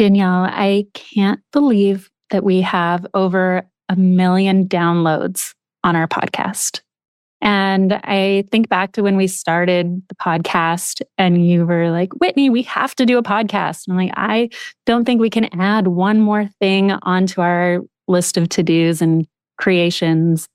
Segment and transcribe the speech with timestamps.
[0.00, 5.52] Danielle, I can't believe that we have over a million downloads
[5.84, 6.80] on our podcast.
[7.42, 12.48] And I think back to when we started the podcast and you were like, Whitney,
[12.48, 13.86] we have to do a podcast.
[13.86, 14.48] And I'm like, I
[14.86, 19.26] don't think we can add one more thing onto our list of to dos and
[19.58, 20.48] creations.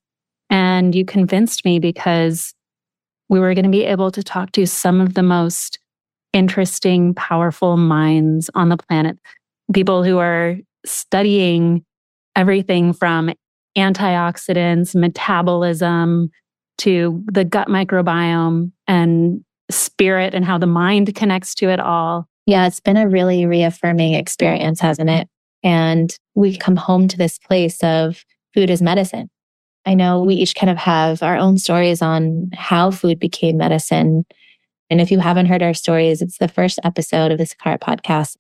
[0.50, 2.56] And you convinced me because
[3.30, 5.78] we were going to be able to talk to some of the most
[6.36, 9.18] interesting, powerful minds on the planet,
[9.74, 11.84] people who are studying
[12.36, 13.32] everything from
[13.78, 16.30] antioxidants, metabolism,
[16.78, 22.28] to the gut microbiome and spirit and how the mind connects to it all.
[22.46, 25.30] Yeah, it's been a really reaffirming experience, hasn't it?
[25.64, 28.24] And we come home to this place of
[28.54, 29.30] food as medicine.
[29.86, 34.26] I know we each kind of have our own stories on how food became medicine.
[34.90, 38.38] And if you haven't heard our stories, it's the first episode of the Sakara podcast.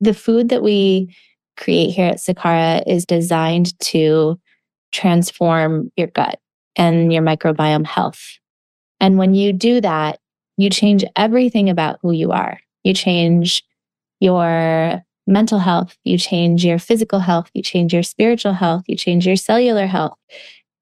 [0.00, 1.14] The food that we
[1.56, 4.38] create here at Sakara is designed to
[4.92, 6.38] transform your gut
[6.76, 8.38] and your microbiome health.
[9.00, 10.18] And when you do that,
[10.56, 12.58] you change everything about who you are.
[12.82, 13.62] You change
[14.20, 19.26] your mental health, you change your physical health, you change your spiritual health, you change
[19.26, 20.16] your cellular health.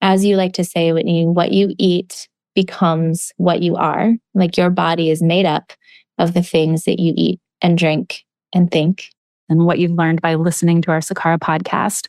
[0.01, 4.15] As you like to say, Whitney, what you eat becomes what you are.
[4.35, 5.73] Like your body is made up
[6.19, 9.11] of the things that you eat and drink and think.
[9.49, 12.07] And what you've learned by listening to our Sakara podcast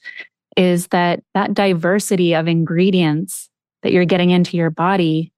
[0.55, 3.49] is that that diversity of ingredients
[3.83, 5.31] that you're getting into your body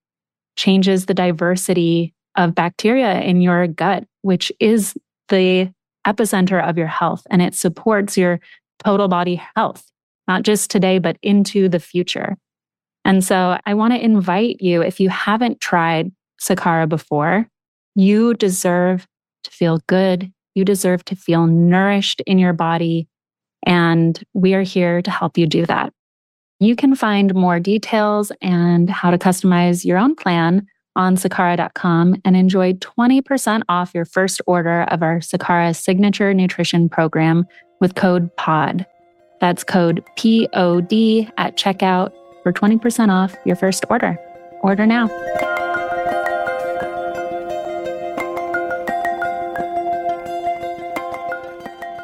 [0.55, 4.95] changes the diversity of bacteria in your gut, which is
[5.29, 5.71] the
[6.05, 7.25] epicenter of your health.
[7.29, 8.39] And it supports your
[8.83, 9.83] total body health,
[10.27, 12.37] not just today, but into the future.
[13.07, 17.47] And so I want to invite you, if you haven't tried Sakara before,
[17.95, 19.07] you deserve
[19.45, 20.31] to feel good.
[20.55, 23.07] You deserve to feel nourished in your body.
[23.65, 25.93] And we are here to help you do that.
[26.59, 30.67] You can find more details and how to customize your own plan
[30.97, 37.45] on sakara.com and enjoy 20% off your first order of our Sakara Signature Nutrition Program
[37.79, 38.85] with code POD.
[39.39, 42.11] That's code POD at checkout
[42.47, 44.17] for 20% off your first order.
[44.61, 45.09] Order now.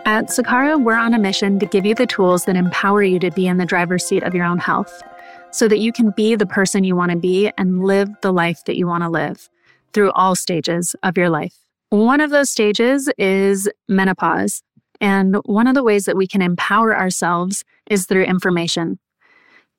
[0.06, 3.32] At Sakara, we're on a mission to give you the tools that empower you to
[3.32, 5.02] be in the driver's seat of your own health
[5.52, 8.66] so that you can be the person you want to be and live the life
[8.66, 9.50] that you want to live
[9.94, 11.56] through all stages of your life.
[11.90, 14.62] One of those stages is menopause.
[15.00, 19.00] And one of the ways that we can empower ourselves is through information.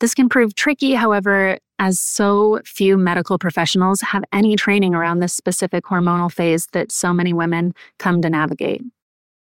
[0.00, 5.32] This can prove tricky, however, as so few medical professionals have any training around this
[5.32, 8.82] specific hormonal phase that so many women come to navigate.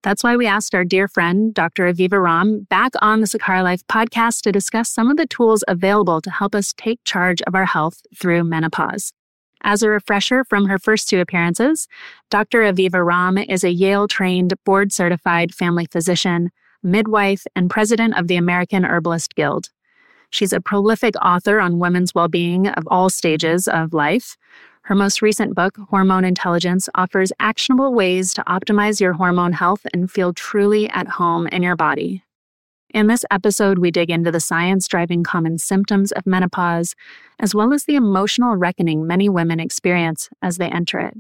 [0.03, 1.93] That's why we asked our dear friend, Dr.
[1.93, 6.21] Aviva Romm, back on the Sakara Life podcast to discuss some of the tools available
[6.21, 9.13] to help us take charge of our health through menopause.
[9.63, 11.89] As a refresher from her first two appearances,
[12.31, 12.61] Dr.
[12.61, 16.53] Aviva Romm is a Yale trained, board certified family physician,
[16.85, 19.71] midwife, and president of the American Herbalist Guild.
[20.31, 24.37] She's a prolific author on women's well being of all stages of life.
[24.83, 30.11] Her most recent book, Hormone Intelligence, offers actionable ways to optimize your hormone health and
[30.11, 32.23] feel truly at home in your body.
[32.95, 36.95] In this episode, we dig into the science driving common symptoms of menopause,
[37.41, 41.15] as well as the emotional reckoning many women experience as they enter it,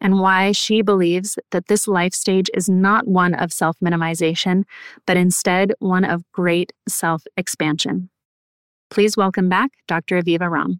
[0.00, 4.64] and why she believes that this life stage is not one of self minimization,
[5.06, 8.08] but instead one of great self expansion.
[8.92, 10.20] Please welcome back Dr.
[10.20, 10.78] Aviva Romm.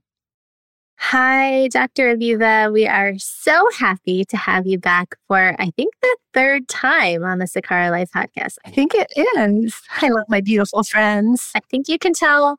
[0.99, 2.15] Hi, Dr.
[2.15, 2.71] Aviva.
[2.71, 7.39] We are so happy to have you back for, I think, the third time on
[7.39, 8.59] the Sakara Life podcast.
[8.67, 9.81] I think it is.
[10.03, 11.53] I love my beautiful friends.
[11.55, 12.59] I think you can tell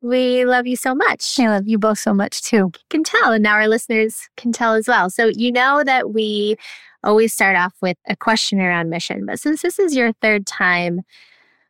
[0.00, 1.38] we love you so much.
[1.38, 2.56] I love you both so much too.
[2.56, 5.10] You can tell, and now our listeners can tell as well.
[5.10, 6.56] So, you know that we
[7.04, 11.02] always start off with a question around mission, but since this is your third time,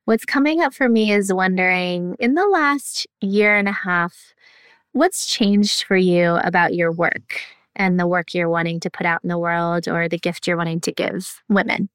[0.09, 4.33] what's coming up for me is wondering in the last year and a half,
[4.93, 7.41] What's changed for you about your work
[7.77, 10.57] and the work you're wanting to put out in the world or the gift you're
[10.57, 11.91] wanting to give women?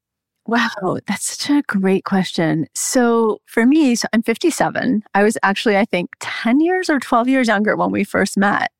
[0.46, 2.66] Wow, that's such a great question.
[2.74, 5.02] So for me, so I'm 57.
[5.12, 8.70] I was actually, I think, 10 years or 12 years younger when we first met.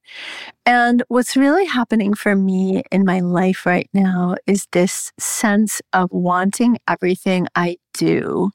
[0.65, 6.09] And what's really happening for me in my life right now is this sense of
[6.13, 8.53] wanting everything I do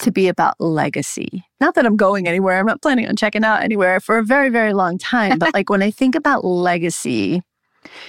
[0.00, 1.44] to be about legacy.
[1.60, 4.50] Not that I'm going anywhere, I'm not planning on checking out anywhere for a very,
[4.50, 5.38] very long time.
[5.38, 7.42] But like when I think about legacy,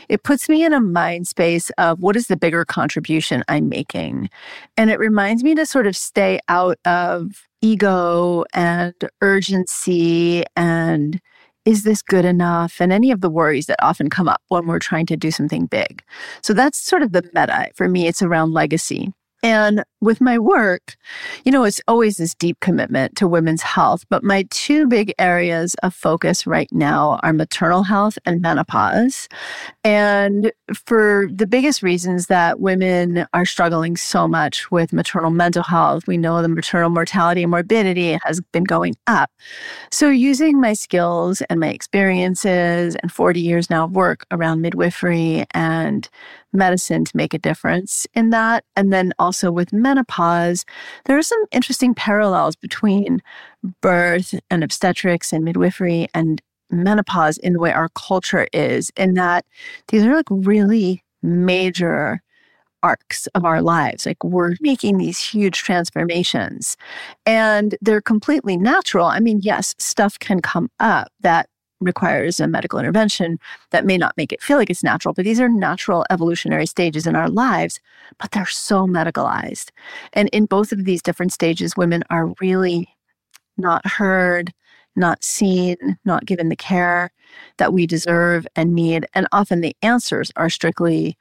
[0.09, 4.29] it puts me in a mind space of what is the bigger contribution I'm making.
[4.77, 11.19] And it reminds me to sort of stay out of ego and urgency and
[11.65, 12.79] is this good enough?
[12.79, 15.65] And any of the worries that often come up when we're trying to do something
[15.65, 16.03] big.
[16.41, 17.71] So that's sort of the meta.
[17.73, 19.11] For me, it's around legacy.
[19.45, 20.95] And with my work,
[21.44, 24.03] you know, it's always this deep commitment to women's health.
[24.09, 29.30] But my two big areas of focus right now are maternal health and menopause.
[29.83, 36.07] And for the biggest reasons that women are struggling so much with maternal mental health,
[36.07, 39.30] we know the maternal mortality and morbidity has been going up.
[39.92, 45.45] So, using my skills and my experiences and 40 years now of work around midwifery
[45.51, 46.09] and
[46.56, 48.63] medicine to make a difference in that.
[48.75, 50.66] And then also with menopause,
[51.06, 53.22] there are some interesting parallels between
[53.81, 56.42] birth and obstetrics and midwifery and
[56.72, 59.46] menopause in the way our culture is, in that
[59.90, 62.22] these are like really major
[62.84, 64.06] arcs of our lives.
[64.06, 66.78] Like we're making these huge transformations
[67.25, 69.07] and they're completely natural.
[69.07, 71.50] I mean, yes, stuff can come up that
[71.85, 73.39] requires a medical intervention
[73.71, 77.07] that may not make it feel like it's natural, but these are natural evolutionary stages
[77.07, 77.79] in our lives,
[78.19, 79.71] but they're so medicalized.
[80.13, 82.89] And in both of these different stages, women are really
[83.57, 84.53] not heard,
[84.95, 87.11] not seen, not given the care
[87.57, 89.05] that we deserve and need.
[89.13, 91.17] And often the answers are strictly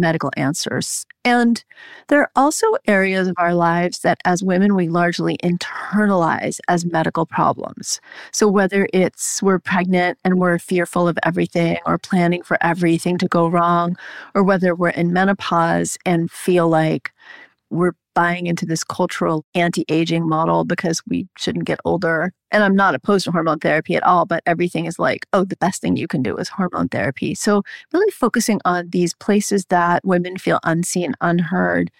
[0.00, 1.06] medical answers.
[1.24, 1.62] And
[2.08, 7.26] there are also areas of our lives that as women we largely internalize as medical
[7.26, 8.00] problems.
[8.32, 13.28] So whether it's we're pregnant and we're fearful of everything or planning for everything to
[13.28, 13.96] go wrong,
[14.34, 17.12] or whether we're in menopause and feel like
[17.70, 22.32] we're buying into this cultural anti aging model because we shouldn't get older.
[22.50, 25.56] And I'm not opposed to hormone therapy at all, but everything is like, oh, the
[25.56, 27.34] best thing you can do is hormone therapy.
[27.34, 27.62] So,
[27.92, 31.90] really focusing on these places that women feel unseen, unheard.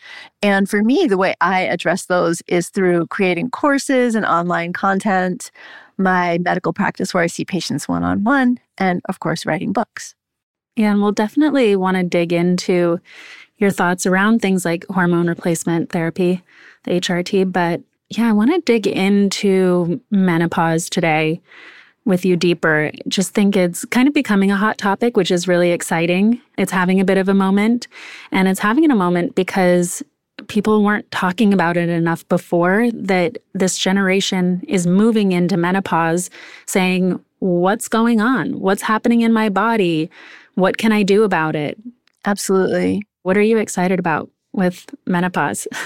[0.42, 5.50] And for me, the way I address those is through creating courses and online content,
[5.96, 10.14] my medical practice where I see patients one on one, and of course, writing books.
[10.76, 13.00] Yeah, and we'll definitely want to dig into
[13.60, 16.42] your thoughts around things like hormone replacement therapy,
[16.84, 17.52] the HRT.
[17.52, 21.40] But yeah, I want to dig into menopause today
[22.04, 22.90] with you deeper.
[23.06, 26.40] Just think it's kind of becoming a hot topic, which is really exciting.
[26.58, 27.86] It's having a bit of a moment,
[28.32, 30.02] and it's having a moment because
[30.48, 36.30] people weren't talking about it enough before that this generation is moving into menopause
[36.66, 38.60] saying, What's going on?
[38.60, 40.10] What's happening in my body?
[40.56, 41.78] What can I do about it?
[42.26, 43.02] Absolutely.
[43.30, 45.68] What are you excited about with menopause?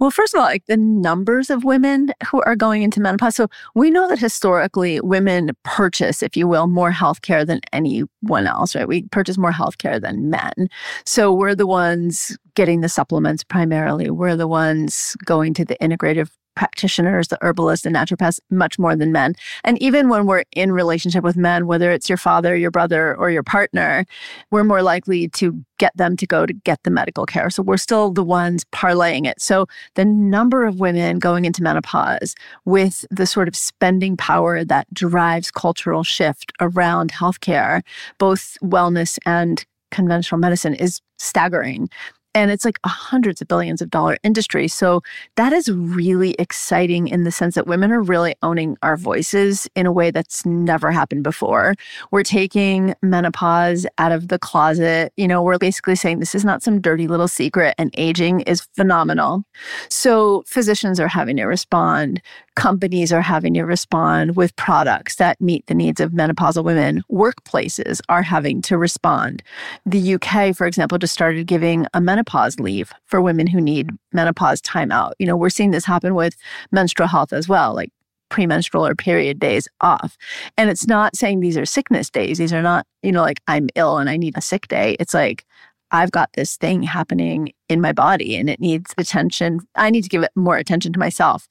[0.00, 3.36] Well, first of all, like the numbers of women who are going into menopause.
[3.36, 3.46] So
[3.76, 8.88] we know that historically women purchase, if you will, more healthcare than anyone else, right?
[8.88, 10.68] We purchase more healthcare than men.
[11.06, 14.10] So we're the ones getting the supplements primarily.
[14.10, 19.12] We're the ones going to the integrative practitioners, the herbalists, the naturopaths, much more than
[19.12, 19.34] men.
[19.64, 23.30] And even when we're in relationship with men, whether it's your father, your brother, or
[23.30, 24.04] your partner,
[24.50, 27.50] we're more likely to get them to go to get the medical care.
[27.50, 29.40] So we're still the ones parlaying it.
[29.40, 32.34] So the number of women going into menopause
[32.64, 37.82] with the sort of spending power that drives cultural shift around healthcare,
[38.18, 41.88] both wellness and conventional medicine is staggering
[42.34, 44.68] and it's like a hundreds of billions of dollar industry.
[44.68, 45.02] So
[45.36, 49.86] that is really exciting in the sense that women are really owning our voices in
[49.86, 51.74] a way that's never happened before.
[52.10, 55.12] We're taking menopause out of the closet.
[55.16, 58.62] You know, we're basically saying this is not some dirty little secret and aging is
[58.74, 59.44] phenomenal.
[59.88, 62.22] So physicians are having to respond
[62.54, 67.02] companies are having to respond with products that meet the needs of menopausal women.
[67.10, 69.42] Workplaces are having to respond.
[69.86, 74.60] The UK, for example, just started giving a menopause leave for women who need menopause
[74.60, 75.14] time out.
[75.18, 76.36] You know, we're seeing this happen with
[76.70, 77.90] menstrual health as well, like
[78.28, 80.16] premenstrual or period days off.
[80.56, 82.38] And it's not saying these are sickness days.
[82.38, 84.96] These are not, you know, like I'm ill and I need a sick day.
[84.98, 85.44] It's like,
[85.92, 89.60] I've got this thing happening in my body and it needs attention.
[89.76, 91.46] I need to give it more attention to myself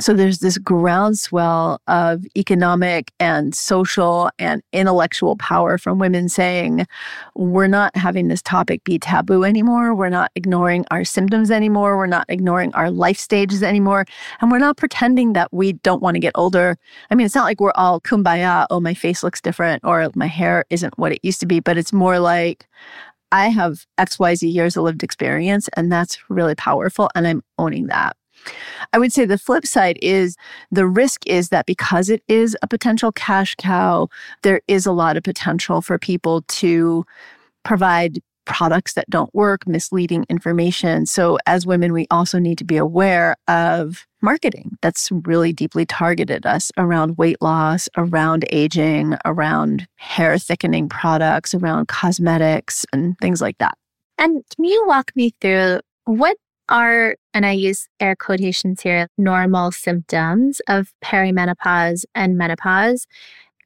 [0.00, 6.86] so there's this groundswell of economic and social and intellectual power from women saying
[7.36, 12.06] we're not having this topic be taboo anymore we're not ignoring our symptoms anymore we're
[12.06, 14.04] not ignoring our life stages anymore
[14.40, 16.76] and we're not pretending that we don't want to get older
[17.10, 20.26] i mean it's not like we're all kumbaya oh my face looks different or my
[20.26, 22.66] hair isn't what it used to be but it's more like
[23.32, 27.10] I have XYZ years of lived experience, and that's really powerful.
[27.16, 28.16] And I'm owning that.
[28.92, 30.36] I would say the flip side is
[30.70, 34.08] the risk is that because it is a potential cash cow,
[34.42, 37.04] there is a lot of potential for people to
[37.64, 41.06] provide products that don't work, misleading information.
[41.06, 46.46] So, as women, we also need to be aware of marketing that's really deeply targeted
[46.46, 53.58] us around weight loss, around aging, around hair thickening products, around cosmetics, and things like
[53.58, 53.76] that.
[54.18, 56.36] And can you walk me through what
[56.68, 63.06] are, and I use air quotations here, normal symptoms of perimenopause and menopause?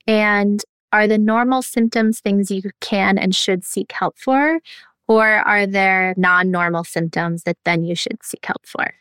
[0.06, 4.58] And are the normal symptoms things you can and should seek help for?
[5.06, 8.94] Or are there non normal symptoms that then you should seek help for?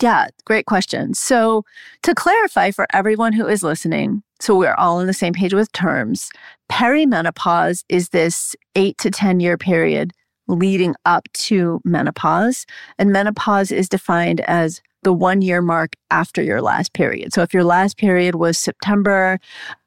[0.00, 1.12] Yeah, great question.
[1.14, 1.64] So,
[2.02, 5.72] to clarify for everyone who is listening, so we're all on the same page with
[5.72, 6.30] terms,
[6.70, 10.12] perimenopause is this eight to 10 year period
[10.48, 12.66] leading up to menopause.
[12.98, 17.32] And menopause is defined as the one year mark after your last period.
[17.32, 19.38] So if your last period was September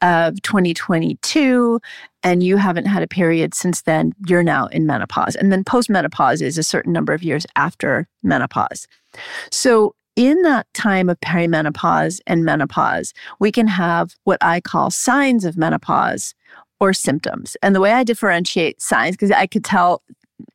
[0.02, 1.82] of 2022
[2.24, 5.36] and you haven't had a period since then, you're now in menopause.
[5.36, 8.88] And then postmenopause is a certain number of years after menopause.
[9.52, 15.46] So in that time of perimenopause and menopause, we can have what I call signs
[15.46, 16.36] of menopause
[16.80, 17.56] or symptoms.
[17.62, 20.02] And the way I differentiate signs, because I could tell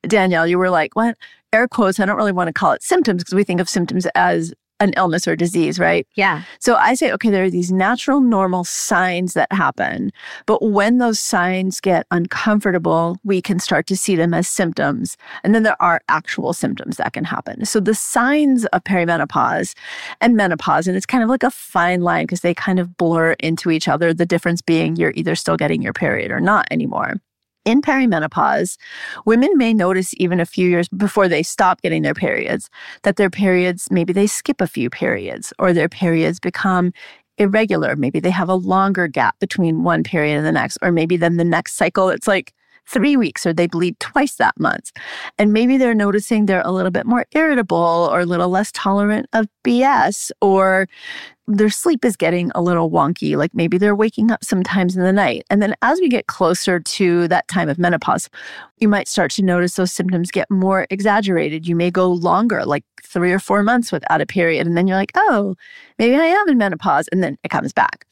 [0.02, 1.16] Danielle, you were like, what?
[1.52, 4.06] air quotes, I don't really want to call it symptoms because we think of symptoms
[4.14, 6.06] as an illness or disease, right?
[6.16, 6.42] Yeah.
[6.60, 10.12] So I say, okay, there are these natural, normal signs that happen.
[10.44, 15.16] But when those signs get uncomfortable, we can start to see them as symptoms.
[15.42, 17.64] And then there are actual symptoms that can happen.
[17.64, 19.74] So the signs of perimenopause
[20.20, 23.32] and menopause, and it's kind of like a fine line because they kind of blur
[23.40, 24.12] into each other.
[24.12, 27.14] The difference being you're either still getting your period or not anymore
[27.66, 28.78] in perimenopause,
[29.26, 32.70] women may notice even a few years before they stop getting their periods
[33.02, 36.92] that their periods, maybe they skip a few periods or their periods become
[37.38, 37.96] irregular.
[37.96, 41.36] Maybe they have a longer gap between one period and the next, or maybe then
[41.36, 42.54] the next cycle, it's like
[42.86, 44.92] three weeks or they bleed twice that month.
[45.38, 49.26] And maybe they're noticing they're a little bit more irritable or a little less tolerant
[49.32, 50.88] of BS or
[51.48, 53.36] their sleep is getting a little wonky.
[53.36, 55.44] Like maybe they're waking up sometimes in the night.
[55.48, 58.28] And then as we get closer to that time of menopause,
[58.78, 61.66] you might start to notice those symptoms get more exaggerated.
[61.66, 64.66] You may go longer, like three or four months without a period.
[64.66, 65.54] And then you're like, oh,
[65.98, 67.08] maybe I am in menopause.
[67.08, 68.06] And then it comes back.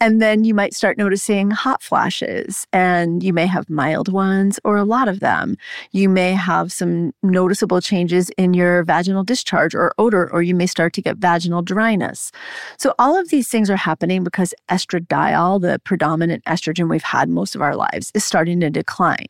[0.00, 4.76] And then you might start noticing hot flashes, and you may have mild ones or
[4.76, 5.56] a lot of them.
[5.92, 10.66] You may have some noticeable changes in your vaginal discharge or odor, or you may
[10.66, 12.32] start to get vaginal dryness.
[12.78, 17.54] So, all of these things are happening because estradiol, the predominant estrogen we've had most
[17.54, 19.26] of our lives, is starting to decline.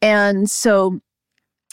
[0.00, 1.00] And so,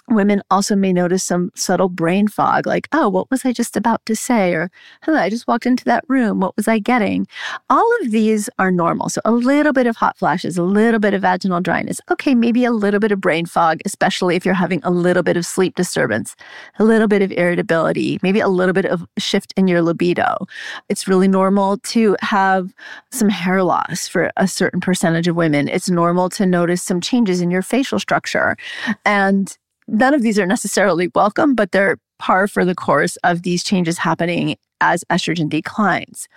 [0.10, 4.06] Women also may notice some subtle brain fog, like, oh, what was I just about
[4.08, 4.54] to say?
[4.54, 4.72] Or,
[5.08, 6.39] oh, I just walked into that room.
[6.39, 7.28] What was I getting?
[7.70, 9.10] All of these are normal.
[9.10, 12.01] So, a little bit of hot flashes, a little bit of vaginal dryness.
[12.10, 15.38] Okay, maybe a little bit of brain fog, especially if you're having a little bit
[15.38, 16.36] of sleep disturbance,
[16.80, 20.48] a little bit of irritability, maybe a little bit of shift in your libido.
[20.89, 22.74] It's really normal to have
[23.12, 25.68] some hair loss for a certain percentage of women.
[25.68, 28.58] It's normal to notice some changes in your facial structure.
[29.06, 29.56] And
[29.91, 33.98] none of these are necessarily welcome, but they're par for the course of these changes
[33.98, 36.27] happening as estrogen declines.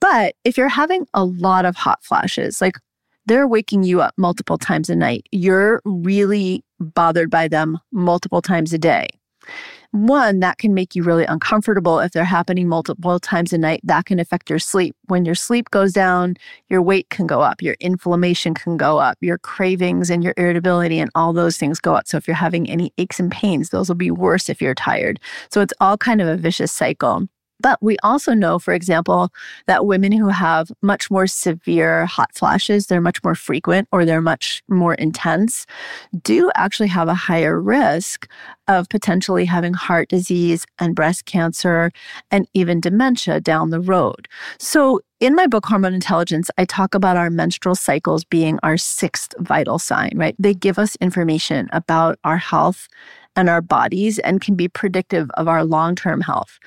[0.00, 2.76] But if you're having a lot of hot flashes, like
[3.26, 8.72] they're waking you up multiple times a night, you're really bothered by them multiple times
[8.72, 9.08] a day.
[9.94, 13.80] One, that can make you really uncomfortable if they're happening multiple times a night.
[13.84, 14.96] That can affect your sleep.
[15.06, 16.34] When your sleep goes down,
[16.68, 20.98] your weight can go up, your inflammation can go up, your cravings and your irritability
[20.98, 22.08] and all those things go up.
[22.08, 25.20] So if you're having any aches and pains, those will be worse if you're tired.
[25.48, 27.28] So it's all kind of a vicious cycle.
[27.64, 29.30] But we also know, for example,
[29.66, 34.20] that women who have much more severe hot flashes, they're much more frequent or they're
[34.20, 35.64] much more intense,
[36.22, 38.28] do actually have a higher risk
[38.68, 41.90] of potentially having heart disease and breast cancer
[42.30, 44.28] and even dementia down the road.
[44.58, 49.32] So, in my book, Hormone Intelligence, I talk about our menstrual cycles being our sixth
[49.38, 50.36] vital sign, right?
[50.38, 52.88] They give us information about our health
[53.36, 56.58] and our bodies and can be predictive of our long term health.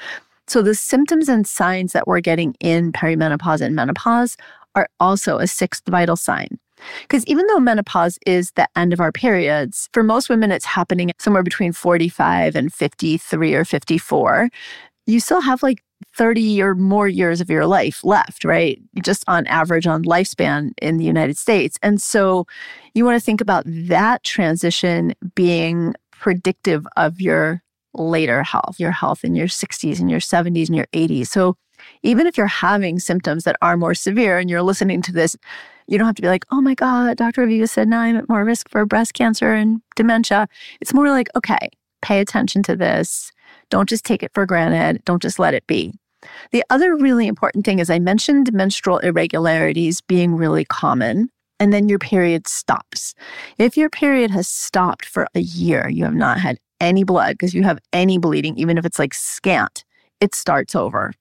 [0.48, 4.38] So the symptoms and signs that we're getting in perimenopause and menopause
[4.76, 6.60] are also a sixth vital sign.
[7.02, 11.12] Because even though menopause is the end of our periods, for most women, it's happening
[11.18, 14.50] somewhere between 45 and 53 or 54.
[15.08, 15.84] You still have like
[16.16, 18.80] 30 or more years of your life left, right?
[19.04, 21.80] Just on average on lifespan in the United States.
[21.82, 22.46] And so
[22.94, 27.64] you want to think about that transition being predictive of your
[27.98, 31.28] later health, your health in your 60s and your 70s and your 80s.
[31.28, 31.56] So
[32.04, 35.36] even if you're having symptoms that are more severe and you're listening to this,
[35.88, 37.46] you don't have to be like, oh my God, Dr.
[37.46, 40.48] Aviva said now I'm at more risk for breast cancer and dementia.
[40.82, 41.70] It's more like, okay,
[42.02, 43.32] pay attention to this.
[43.70, 45.04] Don't just take it for granted.
[45.06, 45.94] Don't just let it be.
[46.52, 51.90] The other really important thing is I mentioned menstrual irregularities being really common, and then
[51.90, 53.14] your period stops.
[53.58, 57.54] If your period has stopped for a year, you have not had any blood because
[57.54, 59.86] you have any bleeding, even if it's like scant,
[60.20, 61.14] it starts over.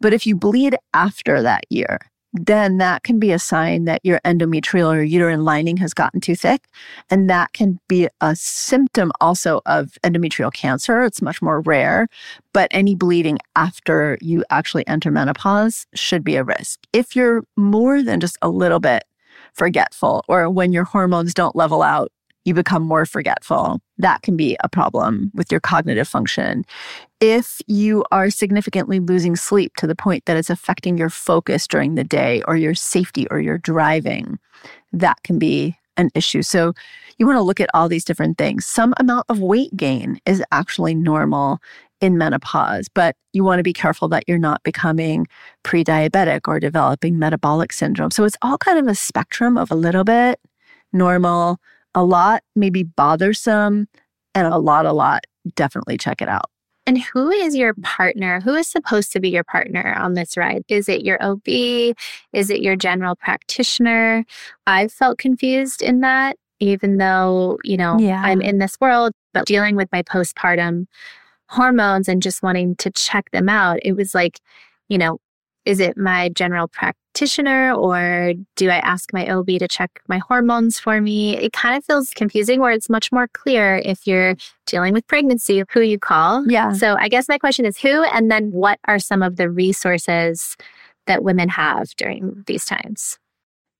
[0.00, 1.98] But if you bleed after that year,
[2.32, 6.36] then that can be a sign that your endometrial or uterine lining has gotten too
[6.36, 6.66] thick.
[7.08, 11.02] And that can be a symptom also of endometrial cancer.
[11.02, 12.08] It's much more rare,
[12.52, 16.80] but any bleeding after you actually enter menopause should be a risk.
[16.92, 19.04] If you're more than just a little bit
[19.54, 22.12] forgetful or when your hormones don't level out,
[22.46, 23.80] you become more forgetful.
[23.98, 26.64] That can be a problem with your cognitive function.
[27.20, 31.96] If you are significantly losing sleep to the point that it's affecting your focus during
[31.96, 34.38] the day or your safety or your driving,
[34.92, 36.42] that can be an issue.
[36.42, 36.72] So
[37.18, 38.64] you want to look at all these different things.
[38.64, 41.58] Some amount of weight gain is actually normal
[42.00, 45.26] in menopause, but you want to be careful that you're not becoming
[45.64, 48.10] pre diabetic or developing metabolic syndrome.
[48.10, 50.38] So it's all kind of a spectrum of a little bit
[50.92, 51.58] normal,
[51.96, 53.88] a lot, maybe bothersome,
[54.34, 55.24] and a lot, a lot,
[55.56, 56.50] definitely check it out.
[56.86, 58.40] And who is your partner?
[58.40, 60.62] Who is supposed to be your partner on this ride?
[60.68, 61.48] Is it your OB?
[62.32, 64.24] Is it your general practitioner?
[64.68, 68.22] I've felt confused in that, even though, you know, yeah.
[68.22, 70.86] I'm in this world, but dealing with my postpartum
[71.48, 74.38] hormones and just wanting to check them out, it was like,
[74.88, 75.18] you know,
[75.66, 80.78] is it my general practitioner or do I ask my OB to check my hormones
[80.78, 81.36] for me?
[81.36, 85.62] It kind of feels confusing where it's much more clear if you're dealing with pregnancy,
[85.70, 86.48] who you call.
[86.48, 86.72] Yeah.
[86.72, 90.56] So I guess my question is who, and then what are some of the resources
[91.06, 93.18] that women have during these times?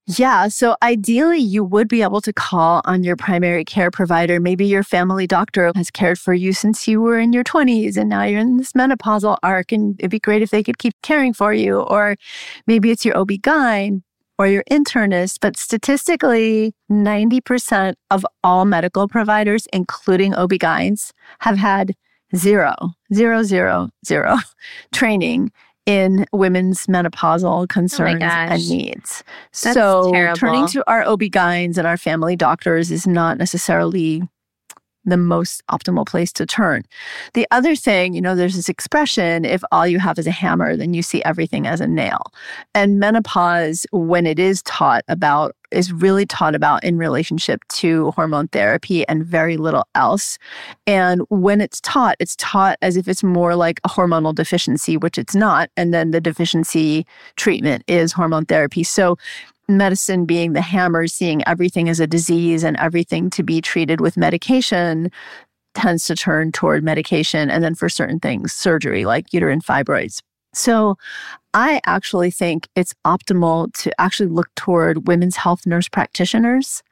[0.09, 0.47] Yeah.
[0.47, 4.39] So ideally, you would be able to call on your primary care provider.
[4.39, 8.09] Maybe your family doctor has cared for you since you were in your 20s and
[8.09, 11.33] now you're in this menopausal arc, and it'd be great if they could keep caring
[11.33, 11.81] for you.
[11.81, 12.15] Or
[12.69, 14.03] maybe it's your OB-GYN
[14.39, 15.39] or your internist.
[15.41, 21.95] But statistically, 90% of all medical providers, including OB-GYNs, have had
[22.35, 22.75] zero,
[23.13, 24.37] zero, zero, zero
[24.93, 25.51] training
[25.87, 29.23] in women's menopausal oh concerns oh and needs.
[29.63, 30.37] That's so terrible.
[30.37, 34.29] turning to our OB-GYNs and our family doctors is not necessarily
[35.07, 36.83] the most optimal place to turn.
[37.35, 40.77] The other thing, you know, there's this expression if all you have is a hammer,
[40.77, 42.33] then you see everything as a nail.
[42.75, 48.49] And menopause, when it is taught about, is really taught about in relationship to hormone
[48.49, 50.39] therapy and very little else.
[50.87, 55.19] And when it's taught, it's taught as if it's more like a hormonal deficiency, which
[55.19, 55.71] it's not.
[55.77, 58.85] And then the deficiency treatment is hormone therapy.
[58.85, 59.19] So
[59.69, 64.17] medicine being the hammer, seeing everything as a disease and everything to be treated with
[64.17, 65.11] medication
[65.75, 67.51] tends to turn toward medication.
[67.51, 70.23] And then for certain things, surgery like uterine fibroids.
[70.55, 70.97] So
[71.53, 76.83] I actually think it's optimal to actually look toward women's health nurse practitioners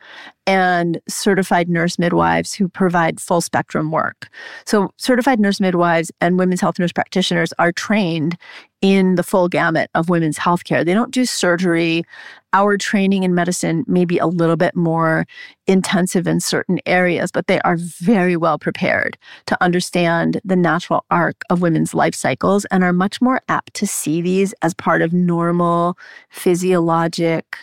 [0.46, 4.28] and certified nurse midwives who provide full spectrum work.
[4.66, 8.36] So, certified nurse midwives and women's health nurse practitioners are trained
[8.80, 10.84] in the full gamut of women's healthcare.
[10.84, 12.04] They don't do surgery.
[12.52, 15.26] Our training in medicine may be a little bit more
[15.66, 21.42] intensive in certain areas, but they are very well prepared to understand the natural arc
[21.48, 25.12] of women's life cycles and are much more apt to see these as part of
[25.12, 25.96] normal
[26.28, 27.56] physiologic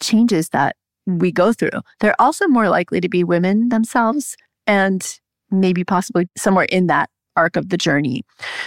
[0.00, 1.80] changes that we go through.
[2.00, 5.18] They're also more likely to be women themselves and
[5.50, 8.24] maybe possibly somewhere in that arc of the journey.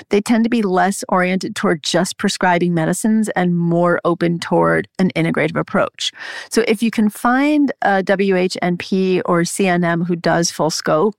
[0.09, 5.11] They tend to be less oriented toward just prescribing medicines and more open toward an
[5.15, 6.11] integrative approach.
[6.49, 11.15] So if you can find a WHNP or CNM who does full scope,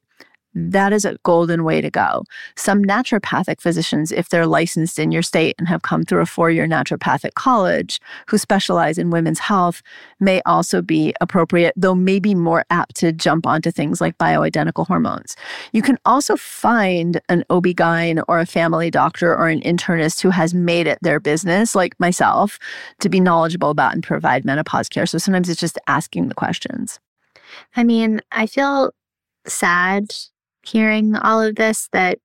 [0.54, 2.24] that is a golden way to go.
[2.56, 6.50] Some naturopathic physicians, if they're licensed in your state and have come through a four
[6.50, 9.82] year naturopathic college who specialize in women's health,
[10.18, 15.36] may also be appropriate, though maybe more apt to jump onto things like bioidentical hormones.
[15.72, 20.52] You can also find an OB-GYN or a family doctor or an internist who has
[20.52, 22.58] made it their business, like myself,
[23.00, 25.06] to be knowledgeable about and provide menopause care.
[25.06, 26.98] So sometimes it's just asking the questions.
[27.76, 28.92] I mean, I feel
[29.46, 30.14] sad
[30.62, 32.18] hearing all of this that,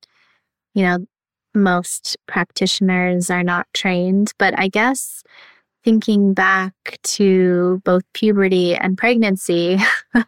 [0.74, 1.06] you know,
[1.54, 4.34] most practitioners are not trained.
[4.38, 5.24] But I guess
[5.84, 9.78] thinking back to both puberty and pregnancy,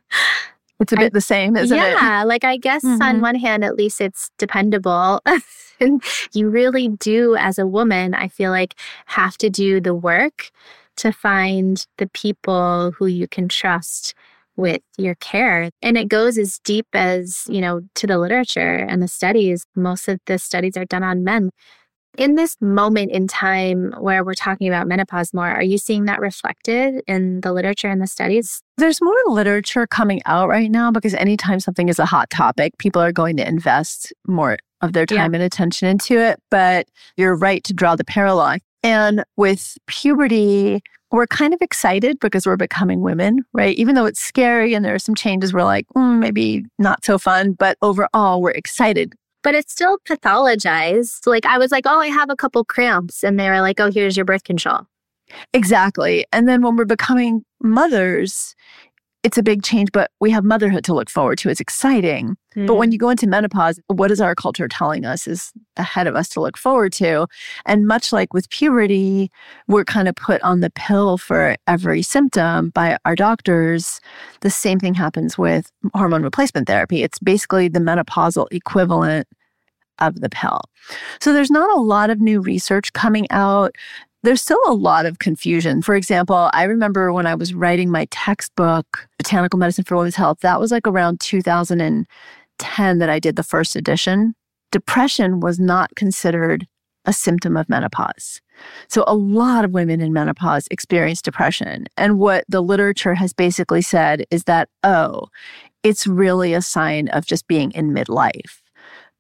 [0.80, 1.94] It's a bit I, the same, isn't yeah, it?
[1.94, 3.02] Yeah, like I guess mm-hmm.
[3.02, 5.22] on one hand, at least it's dependable.
[5.80, 8.76] and you really do, as a woman, I feel like,
[9.08, 10.52] have to do the work
[10.98, 14.14] to find the people who you can trust
[14.58, 15.70] with your care.
[15.82, 19.66] And it goes as deep as, you know, to the literature and the studies.
[19.76, 21.52] Most of the studies are done on men.
[22.18, 26.20] In this moment in time where we're talking about menopause more, are you seeing that
[26.20, 28.64] reflected in the literature and the studies?
[28.78, 33.04] There's more literature coming out right now because anytime something is a hot topic, people
[33.04, 35.38] are going to invest more of their time yeah.
[35.38, 36.40] and attention into it.
[36.50, 38.58] But you're right to draw the parallel.
[38.84, 43.78] And with puberty, we're kind of excited because we're becoming women, right?
[43.78, 47.18] Even though it's scary and there are some changes, we're like, mm, maybe not so
[47.18, 47.54] fun.
[47.54, 49.14] But overall, we're excited.
[49.44, 51.26] But it's still pathologized.
[51.26, 53.24] Like I was like, oh, I have a couple cramps.
[53.24, 54.82] And they were like, oh, here's your birth control.
[55.54, 56.26] Exactly.
[56.32, 58.56] And then when we're becoming mothers,
[59.28, 61.50] it's a big change, but we have motherhood to look forward to.
[61.50, 62.38] It's exciting.
[62.56, 62.66] Mm.
[62.66, 62.94] But when mm.
[62.94, 66.40] you go into menopause, what is our culture telling us is ahead of us to
[66.40, 67.28] look forward to?
[67.66, 69.30] And much like with puberty,
[69.68, 74.00] we're kind of put on the pill for every symptom by our doctors.
[74.40, 77.04] The same thing happens with hormone replacement therapy.
[77.04, 79.28] It's basically the menopausal equivalent
[80.00, 80.62] of the pill.
[81.20, 83.76] So there's not a lot of new research coming out
[84.28, 85.82] there's still a lot of confusion.
[85.82, 90.40] For example, I remember when I was writing my textbook, Botanical Medicine for Women's Health,
[90.42, 94.36] that was like around 2010 that I did the first edition.
[94.74, 96.68] Depression was not considered
[97.06, 98.42] a symptom of menopause.
[98.90, 101.86] So, a lot of women in menopause experience depression.
[101.96, 105.28] And what the literature has basically said is that, oh,
[105.84, 108.60] it's really a sign of just being in midlife.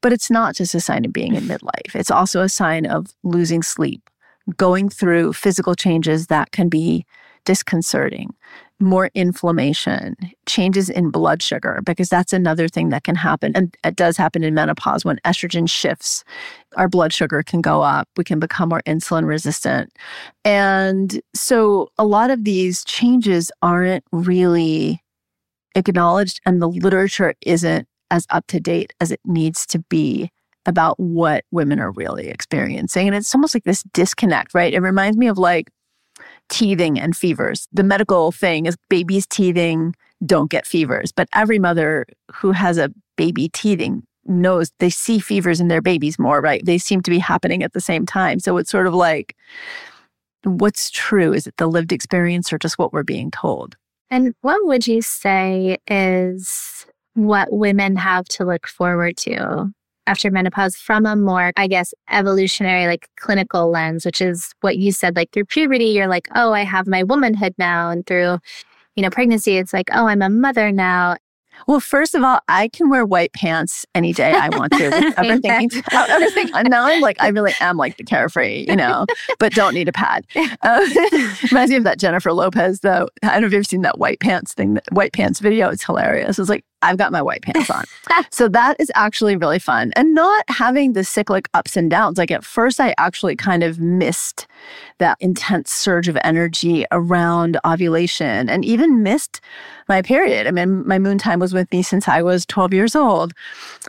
[0.02, 3.08] But it's not just a sign of being in midlife, it's also a sign of
[3.24, 4.10] losing sleep,
[4.56, 7.06] going through physical changes that can be
[7.46, 8.34] disconcerting,
[8.80, 13.54] more inflammation, changes in blood sugar, because that's another thing that can happen.
[13.56, 16.24] And it does happen in menopause when estrogen shifts.
[16.76, 18.08] Our blood sugar can go up.
[18.18, 19.94] We can become more insulin resistant.
[20.44, 25.02] And so a lot of these changes aren't really
[25.74, 30.32] acknowledged, and the literature isn't as up to date as it needs to be
[30.68, 33.08] about what women are really experiencing.
[33.08, 34.74] And it's almost like this disconnect, right?
[34.74, 35.72] It reminds me of like
[36.50, 37.68] teething and fevers.
[37.72, 42.92] The medical thing is babies teething don't get fevers, but every mother who has a
[43.16, 46.66] baby teething knows they see fevers in their babies more, right?
[46.66, 48.40] They seem to be happening at the same time.
[48.40, 49.36] So it's sort of like,
[50.44, 51.34] what's true?
[51.34, 53.78] Is it the lived experience or just what we're being told?
[54.10, 59.72] And what would you say is what women have to look forward to
[60.08, 64.92] after menopause from a more, I guess, evolutionary, like clinical lens, which is what you
[64.92, 67.90] said, like through puberty, you're like, oh, I have my womanhood now.
[67.90, 68.40] And through,
[68.96, 71.18] you know, pregnancy, it's like, oh, I'm a mother now.
[71.66, 74.86] Well, first of all, I can wear white pants any day I want to.
[75.18, 75.82] Ever thinking,
[76.70, 79.06] now I'm like, I really am like the carefree, you know,
[79.40, 80.26] but don't need a pad.
[80.64, 80.86] Uh,
[81.52, 83.08] reminds me of that Jennifer Lopez, though.
[83.22, 85.70] I don't know if you've seen that white pants thing, that white pants video.
[85.70, 86.40] It's hilarious.
[86.40, 87.86] It's like, I've got my white pants on.
[88.32, 89.92] so that is actually really fun.
[89.96, 92.18] And not having the cyclic ups and downs.
[92.18, 94.48] Like at first, I actually kind of missed
[95.00, 99.42] that intense surge of energy around ovulation and even missed
[99.90, 100.48] my period.
[100.48, 103.34] I mean, my moon time was with me since I was 12 years old.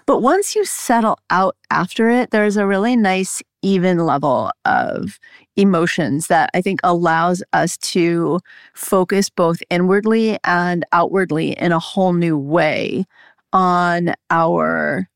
[0.07, 5.19] But once you settle out after it, there's a really nice, even level of
[5.57, 8.41] emotions that I think allows us to
[8.75, 13.05] focus both inwardly and outwardly in a whole new way
[13.53, 15.09] on our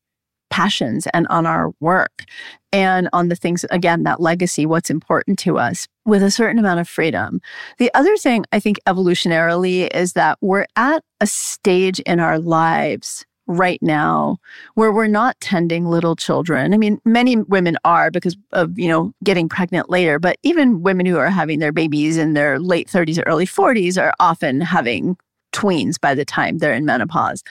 [0.49, 2.25] passions and on our work
[2.71, 6.79] and on the things, again, that legacy, what's important to us with a certain amount
[6.79, 7.41] of freedom.
[7.79, 13.25] The other thing I think evolutionarily is that we're at a stage in our lives
[13.47, 14.37] right now
[14.75, 16.73] where we're not tending little children.
[16.73, 21.05] I mean, many women are because of, you know, getting pregnant later, but even women
[21.05, 25.17] who are having their babies in their late 30s or early 40s are often having
[25.51, 27.43] tweens by the time they're in menopause.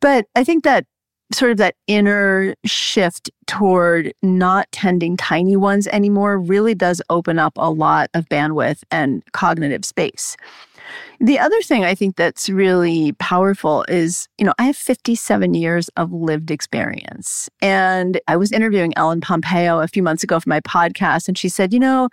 [0.00, 0.86] But I think that
[1.32, 7.52] sort of that inner shift toward not tending tiny ones anymore really does open up
[7.56, 10.36] a lot of bandwidth and cognitive space.
[11.20, 15.88] The other thing I think that's really powerful is, you know, I have 57 years
[15.96, 17.50] of lived experience.
[17.60, 21.48] And I was interviewing Ellen Pompeo a few months ago for my podcast, and she
[21.48, 22.08] said, you know,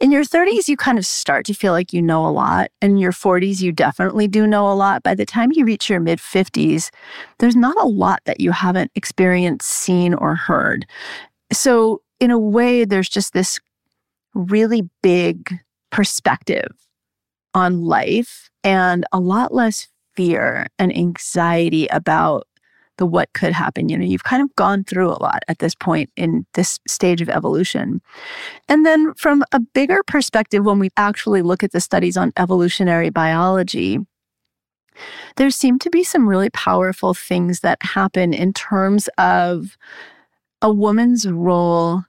[0.00, 2.70] in your 30s, you kind of start to feel like you know a lot.
[2.82, 5.02] In your 40s, you definitely do know a lot.
[5.02, 6.90] By the time you reach your mid 50s,
[7.38, 10.86] there's not a lot that you haven't experienced, seen, or heard.
[11.52, 13.60] So, in a way, there's just this
[14.34, 15.58] really big
[15.90, 16.72] perspective
[17.58, 22.46] on life and a lot less fear and anxiety about
[22.96, 23.88] the what could happen.
[23.88, 27.20] You know, you've kind of gone through a lot at this point in this stage
[27.20, 28.02] of evolution.
[28.68, 33.10] And then from a bigger perspective, when we actually look at the studies on evolutionary
[33.10, 34.00] biology,
[35.36, 39.76] there seem to be some really powerful things that happen in terms of
[40.60, 42.02] a woman's role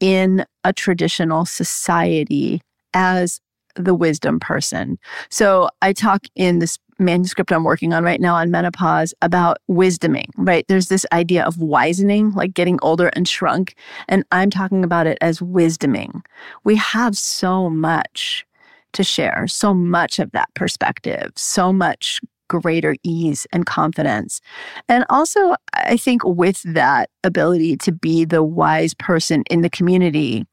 [0.00, 2.60] in a traditional society
[2.92, 3.40] as
[3.76, 4.98] the wisdom person.
[5.30, 10.28] So I talk in this manuscript I'm working on right now on menopause about wisdoming,
[10.36, 10.64] right?
[10.68, 13.74] There's this idea of wisening, like getting older and shrunk.
[14.08, 16.22] And I'm talking about it as wisdoming.
[16.62, 18.46] We have so much
[18.92, 24.40] to share, so much of that perspective, so much greater ease and confidence.
[24.88, 30.46] And also, I think with that ability to be the wise person in the community,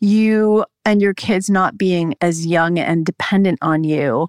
[0.00, 4.28] you and your kids not being as young and dependent on you,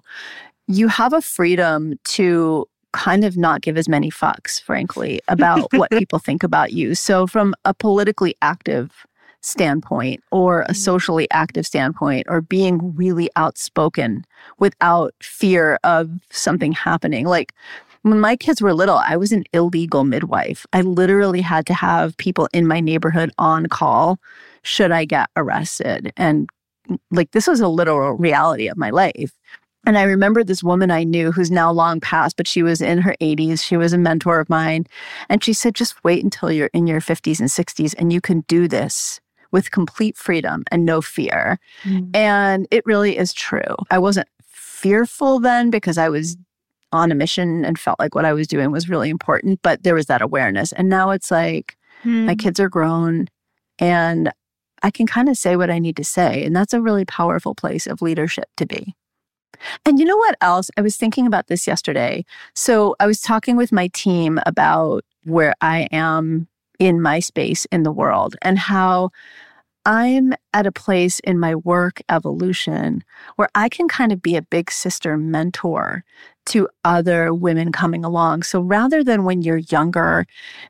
[0.66, 5.90] you have a freedom to kind of not give as many fucks, frankly, about what
[5.90, 6.94] people think about you.
[6.94, 9.06] So, from a politically active
[9.40, 10.72] standpoint or a mm-hmm.
[10.74, 14.24] socially active standpoint or being really outspoken
[14.58, 17.26] without fear of something happening.
[17.26, 17.52] Like
[18.02, 20.66] when my kids were little, I was an illegal midwife.
[20.72, 24.18] I literally had to have people in my neighborhood on call
[24.62, 26.12] should I get arrested.
[26.16, 26.48] And
[27.10, 29.32] like this was a literal reality of my life.
[29.86, 32.98] And I remember this woman I knew who's now long past, but she was in
[32.98, 33.62] her 80s.
[33.62, 34.86] She was a mentor of mine.
[35.28, 38.40] And she said, just wait until you're in your 50s and 60s and you can
[38.48, 41.58] do this with complete freedom and no fear.
[41.84, 42.14] Mm.
[42.14, 43.76] And it really is true.
[43.90, 46.36] I wasn't fearful then because I was
[46.92, 49.94] on a mission and felt like what I was doing was really important, but there
[49.94, 50.72] was that awareness.
[50.72, 52.26] And now it's like mm.
[52.26, 53.28] my kids are grown
[53.78, 54.30] and
[54.82, 56.44] I can kind of say what I need to say.
[56.44, 58.94] And that's a really powerful place of leadership to be.
[59.84, 60.70] And you know what else?
[60.76, 62.24] I was thinking about this yesterday.
[62.54, 67.82] So I was talking with my team about where I am in my space in
[67.82, 69.10] the world and how
[69.88, 73.02] I'm at a place in my work evolution
[73.36, 76.04] where I can kind of be a big sister mentor
[76.46, 78.42] to other women coming along.
[78.42, 80.26] So rather than when you're younger,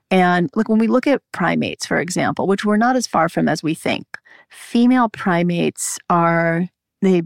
[0.09, 3.49] and like when we look at primates, for example, which we're not as far from
[3.49, 4.07] as we think,
[4.51, 6.69] female primates are,
[7.03, 7.23] they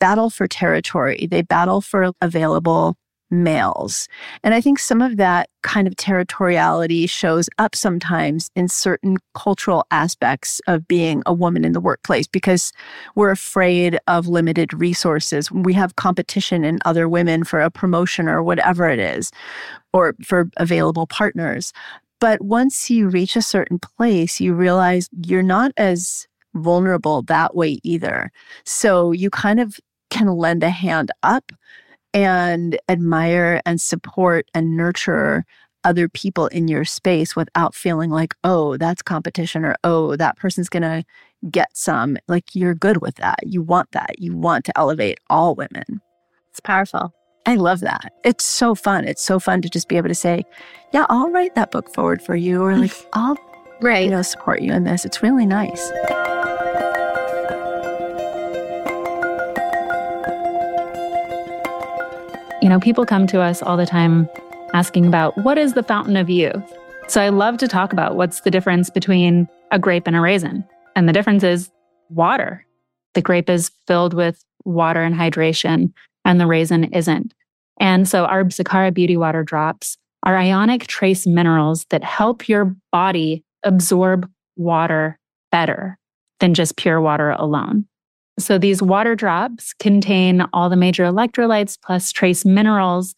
[0.00, 2.96] battle for territory, they battle for available
[3.30, 4.08] males.
[4.42, 9.84] And I think some of that kind of territoriality shows up sometimes in certain cultural
[9.90, 12.72] aspects of being a woman in the workplace because
[13.14, 15.50] we're afraid of limited resources.
[15.50, 19.30] We have competition in other women for a promotion or whatever it is,
[19.92, 21.72] or for available partners.
[22.20, 27.78] But once you reach a certain place, you realize you're not as vulnerable that way
[27.82, 28.32] either.
[28.64, 29.78] So you kind of
[30.10, 31.52] can lend a hand up
[32.14, 35.44] and admire and support and nurture
[35.84, 40.68] other people in your space without feeling like, oh, that's competition or oh, that person's
[40.68, 41.04] going to
[41.50, 42.18] get some.
[42.26, 43.38] Like you're good with that.
[43.44, 44.18] You want that.
[44.18, 46.00] You want to elevate all women.
[46.50, 47.14] It's powerful.
[47.46, 48.12] I love that.
[48.24, 49.06] It's so fun.
[49.06, 50.44] It's so fun to just be able to say,
[50.92, 53.38] yeah, I'll write that book forward for you or like I'll
[53.80, 54.04] right.
[54.04, 55.04] you know support you in this.
[55.04, 55.90] It's really nice.
[62.60, 64.28] You know, people come to us all the time
[64.74, 66.76] asking about what is the fountain of youth?
[67.06, 70.64] So I love to talk about what's the difference between a grape and a raisin.
[70.96, 71.70] And the difference is
[72.10, 72.66] water.
[73.14, 75.92] The grape is filled with water and hydration,
[76.24, 77.32] and the raisin isn't.
[77.80, 83.44] And so our Sakara Beauty Water drops are ionic trace minerals that help your body
[83.62, 85.18] absorb water
[85.52, 85.96] better
[86.40, 87.86] than just pure water alone.
[88.38, 93.14] So these water drops contain all the major electrolytes plus trace minerals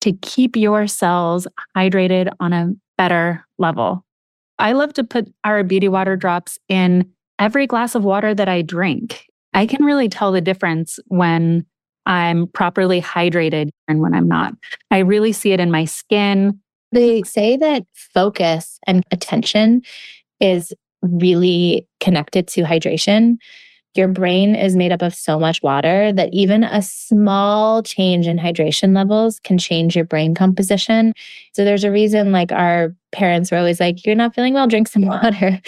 [0.00, 4.04] to keep your cells hydrated on a better level.
[4.58, 8.62] I love to put our beauty water drops in every glass of water that I
[8.62, 9.26] drink.
[9.52, 11.64] I can really tell the difference when
[12.06, 14.54] I'm properly hydrated and when I'm not.
[14.90, 16.60] I really see it in my skin.
[16.92, 19.82] They say that focus and attention
[20.40, 23.38] is really connected to hydration
[23.96, 28.38] your brain is made up of so much water that even a small change in
[28.38, 31.12] hydration levels can change your brain composition.
[31.52, 34.88] So there's a reason like our parents were always like, you're not feeling well, drink
[34.88, 35.60] some water.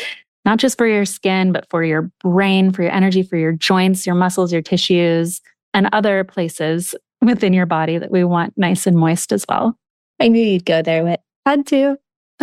[0.44, 4.06] Not just for your skin, but for your brain, for your energy, for your joints,
[4.06, 5.40] your muscles, your tissues,
[5.74, 9.76] and other places within your body that we want nice and moist as well.
[10.20, 11.20] I knew you'd go there, Whit.
[11.44, 11.96] Had to.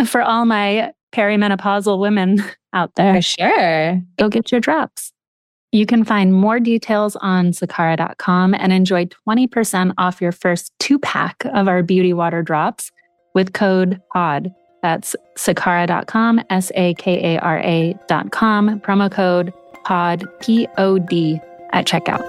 [0.04, 3.14] For all my perimenopausal women out there.
[3.14, 4.02] For sure.
[4.18, 5.13] Go get your drops.
[5.74, 11.44] You can find more details on sakara.com and enjoy 20% off your first two pack
[11.46, 12.92] of our beauty water drops
[13.34, 14.54] with code POD.
[14.82, 21.40] That's sakara.com, S A K A R A.com, promo code POD, P O D
[21.72, 22.22] at checkout.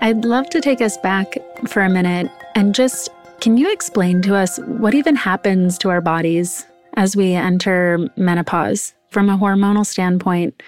[0.00, 1.34] I'd love to take us back
[1.66, 6.00] for a minute and just can you explain to us what even happens to our
[6.00, 10.62] bodies as we enter menopause from a hormonal standpoint?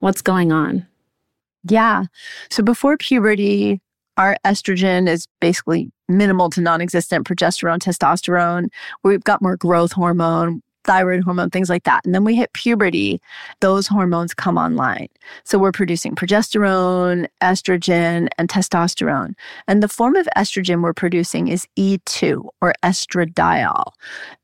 [0.00, 0.86] What's going on?
[1.64, 2.04] Yeah.
[2.50, 3.80] So before puberty,
[4.16, 8.68] our estrogen is basically minimal to non existent progesterone, testosterone.
[9.02, 12.02] We've got more growth hormone thyroid hormone, things like that.
[12.06, 13.20] And then we hit puberty,
[13.60, 15.08] those hormones come online.
[15.44, 19.34] So we're producing progesterone, estrogen, and testosterone.
[19.68, 23.92] And the form of estrogen we're producing is E2 or estradiol.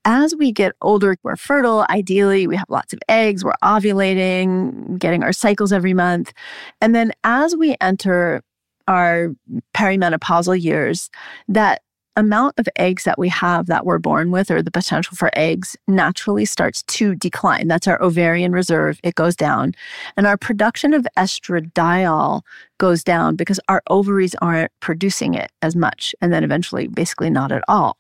[0.05, 1.87] As we get older, we're fertile.
[1.89, 6.35] Ideally, we have lots of eggs, we're ovulating, getting our cycles every month.
[6.83, 8.43] And then as we enter
[8.87, 9.35] our
[9.73, 11.09] perimenopausal years,
[11.49, 11.81] that
[12.17, 15.77] amount of eggs that we have that we're born with, or the potential for eggs,
[15.89, 17.69] naturally starts to decline.
[17.69, 19.01] That's our ovarian reserve.
[19.03, 19.75] It goes down.
[20.17, 22.43] And our production of estradiol
[22.79, 26.15] goes down because our ovaries aren't producing it as much.
[26.21, 27.97] And then eventually, basically, not at all.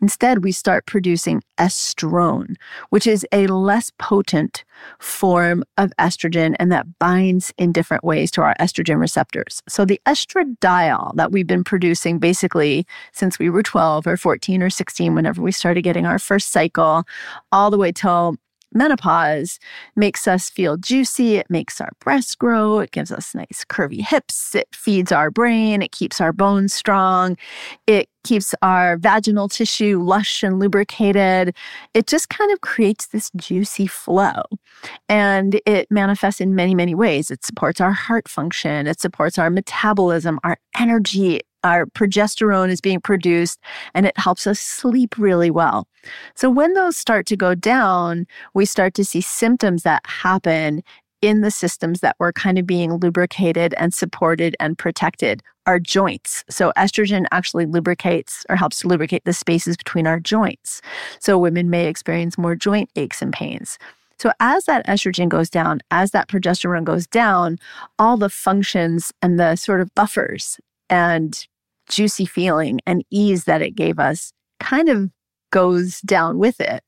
[0.00, 2.56] Instead, we start producing estrone,
[2.90, 4.64] which is a less potent
[4.98, 9.62] form of estrogen and that binds in different ways to our estrogen receptors.
[9.68, 14.70] So, the estradiol that we've been producing basically since we were 12 or 14 or
[14.70, 17.04] 16, whenever we started getting our first cycle,
[17.52, 18.36] all the way till
[18.76, 19.58] menopause
[19.96, 21.36] makes us feel juicy.
[21.36, 22.78] It makes our breasts grow.
[22.80, 24.54] It gives us nice curvy hips.
[24.54, 25.82] It feeds our brain.
[25.82, 27.36] It keeps our bones strong.
[27.86, 31.54] It keeps our vaginal tissue lush and lubricated.
[31.94, 34.42] It just kind of creates this juicy flow.
[35.08, 37.30] And it manifests in many, many ways.
[37.30, 38.86] It supports our heart function.
[38.86, 43.60] It supports our metabolism, our energy our progesterone is being produced
[43.94, 45.86] and it helps us sleep really well.
[46.34, 50.82] So when those start to go down, we start to see symptoms that happen
[51.22, 56.44] in the systems that were kind of being lubricated and supported and protected our joints.
[56.48, 60.80] So estrogen actually lubricates or helps to lubricate the spaces between our joints.
[61.18, 63.78] So women may experience more joint aches and pains.
[64.18, 67.58] So, as that estrogen goes down, as that progesterone goes down,
[67.98, 70.58] all the functions and the sort of buffers
[70.90, 71.46] and
[71.88, 75.10] juicy feeling and ease that it gave us kind of
[75.50, 76.82] goes down with it.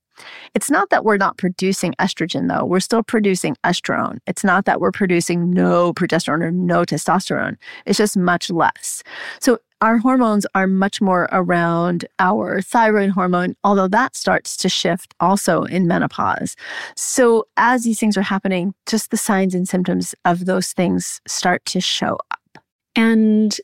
[0.54, 2.64] It's not that we're not producing estrogen, though.
[2.64, 4.18] We're still producing estrone.
[4.26, 7.56] It's not that we're producing no progesterone or no testosterone.
[7.86, 9.02] It's just much less.
[9.40, 15.14] So our hormones are much more around our thyroid hormone, although that starts to shift
[15.20, 16.56] also in menopause.
[16.96, 21.64] So as these things are happening, just the signs and symptoms of those things start
[21.66, 22.58] to show up.
[22.96, 23.56] And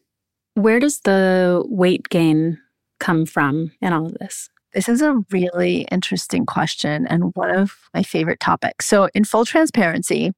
[0.55, 2.59] where does the weight gain
[3.01, 4.49] come from in all of this?
[4.73, 8.87] This is a really interesting question and one of my favorite topics.
[8.87, 10.33] So, in full transparency,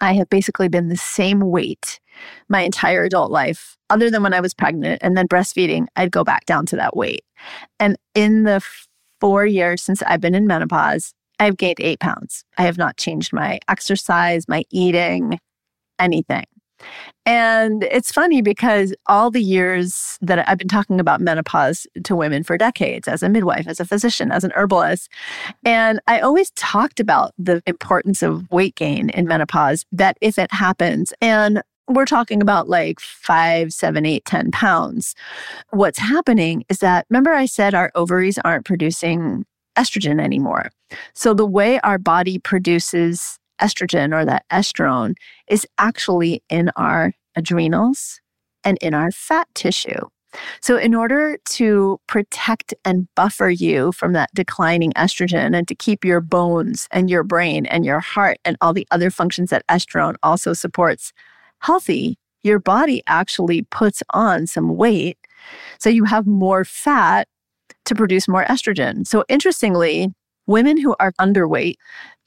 [0.00, 2.00] I have basically been the same weight
[2.48, 6.24] my entire adult life, other than when I was pregnant and then breastfeeding, I'd go
[6.24, 7.24] back down to that weight.
[7.78, 8.64] And in the
[9.20, 12.44] four years since I've been in menopause, I've gained eight pounds.
[12.56, 15.38] I have not changed my exercise, my eating,
[15.98, 16.44] anything.
[17.24, 22.44] And it's funny because all the years that I've been talking about menopause to women
[22.44, 25.10] for decades as a midwife, as a physician, as an herbalist,
[25.64, 30.52] and I always talked about the importance of weight gain in menopause, that if it
[30.52, 35.14] happens, and we're talking about like five, seven, eight, ten pounds.
[35.70, 40.70] What's happening is that, remember, I said our ovaries aren't producing estrogen anymore.
[41.14, 45.14] So the way our body produces estrogen or that estrone
[45.48, 48.20] is actually in our adrenals
[48.64, 50.08] and in our fat tissue.
[50.60, 56.04] So, in order to protect and buffer you from that declining estrogen and to keep
[56.04, 60.16] your bones and your brain and your heart and all the other functions that estrone
[60.22, 61.12] also supports
[61.60, 65.18] healthy, your body actually puts on some weight.
[65.78, 67.28] So, you have more fat
[67.86, 69.06] to produce more estrogen.
[69.06, 70.12] So, interestingly,
[70.46, 71.76] women who are underweight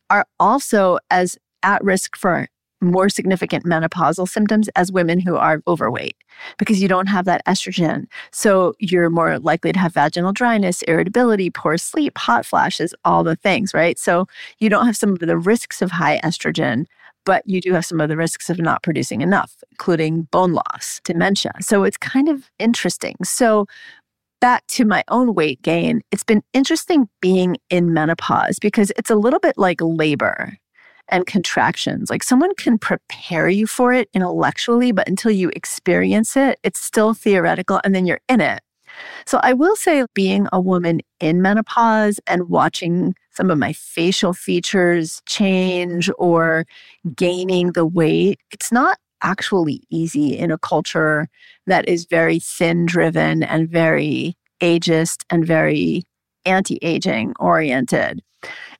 [0.10, 2.48] are also as at risk for
[2.82, 6.16] more significant menopausal symptoms as women who are overweight
[6.58, 8.06] because you don't have that estrogen.
[8.32, 13.36] So you're more likely to have vaginal dryness, irritability, poor sleep, hot flashes, all the
[13.36, 14.00] things, right?
[14.00, 14.28] So
[14.60, 16.86] you don't have some of the risks of high estrogen,
[17.26, 21.02] but you do have some of the risks of not producing enough, including bone loss,
[21.04, 21.52] dementia.
[21.60, 23.16] So it's kind of interesting.
[23.24, 23.68] So
[24.40, 29.16] back to my own weight gain, it's been interesting being in menopause because it's a
[29.16, 30.58] little bit like labor
[31.10, 32.10] and contractions.
[32.10, 37.14] Like someone can prepare you for it intellectually, but until you experience it, it's still
[37.14, 38.62] theoretical and then you're in it.
[39.26, 44.34] So I will say being a woman in menopause and watching some of my facial
[44.34, 46.66] features change or
[47.16, 51.28] gaining the weight, it's not actually easy in a culture
[51.68, 56.04] that is very thin driven and very ageist and very
[56.46, 58.22] anti aging oriented.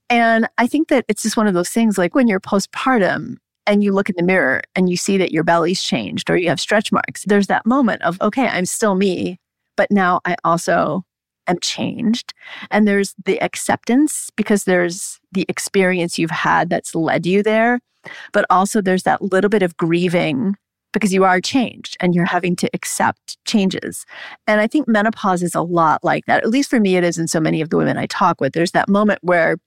[0.10, 3.38] And I think that it's just one of those things like when you're postpartum
[3.68, 6.50] and you look in the mirror and you see that your belly's changed or you
[6.50, 9.40] have stretch marks, there's that moment of, okay, I'm still me,
[9.78, 11.04] but now I also
[11.50, 12.34] am changed.
[12.72, 17.80] And there's the acceptance because there's the experience you've had that's led you there.
[18.32, 20.56] But also there's that little bit of grieving
[20.92, 24.06] because you are changed and you're having to accept changes.
[24.48, 26.44] And I think menopause is a lot like that.
[26.44, 27.18] At least for me, it is.
[27.18, 29.58] And so many of the women I talk with, there's that moment where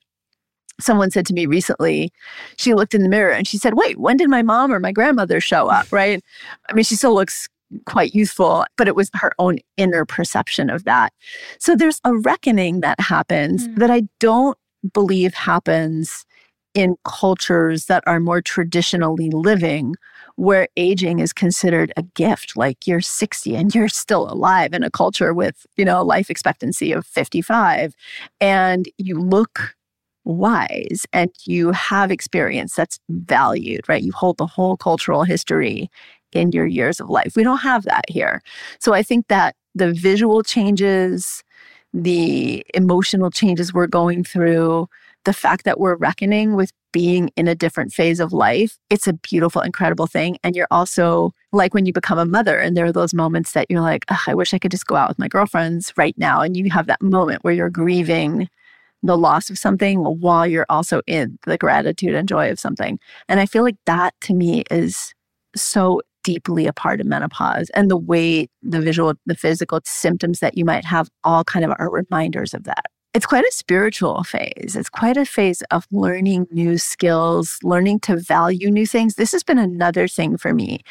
[0.79, 2.11] someone said to me recently,
[2.57, 4.91] she looked in the mirror and she said, Wait, when did my mom or my
[4.91, 5.91] grandmother show up?
[5.91, 6.21] Right.
[6.69, 7.47] I mean, she still looks
[7.85, 11.13] quite youthful, but it was her own inner perception of that.
[11.59, 13.75] So there's a reckoning that happens mm.
[13.77, 14.57] that I don't
[14.93, 16.25] believe happens
[16.73, 19.95] in cultures that are more traditionally living
[20.35, 24.89] where aging is considered a gift like you're 60 and you're still alive in a
[24.89, 27.93] culture with you know a life expectancy of 55
[28.41, 29.75] and you look
[30.25, 34.03] wise and you have experience that's valued, right?
[34.03, 35.89] You hold the whole cultural history
[36.35, 37.35] in your years of life.
[37.35, 38.41] We don't have that here.
[38.79, 41.43] So I think that the visual changes,
[41.93, 44.87] the emotional changes we're going through,
[45.25, 49.13] the fact that we're reckoning with being in a different phase of life, it's a
[49.13, 50.37] beautiful, incredible thing.
[50.43, 53.67] And you're also like when you become a mother, and there are those moments that
[53.69, 56.41] you're like, I wish I could just go out with my girlfriends right now.
[56.41, 58.49] And you have that moment where you're grieving
[59.01, 62.99] the loss of something while you're also in the gratitude and joy of something.
[63.27, 65.13] And I feel like that to me is
[65.55, 70.57] so deeply a part of menopause and the way the visual, the physical symptoms that
[70.57, 72.85] you might have all kind of are reminders of that.
[73.13, 74.75] It's quite a spiritual phase.
[74.75, 79.15] It's quite a phase of learning new skills, learning to value new things.
[79.15, 80.81] This has been another thing for me.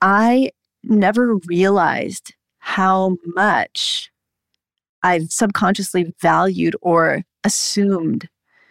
[0.00, 0.52] I
[0.84, 4.10] never realized how much
[5.02, 8.28] I've subconsciously valued or assumed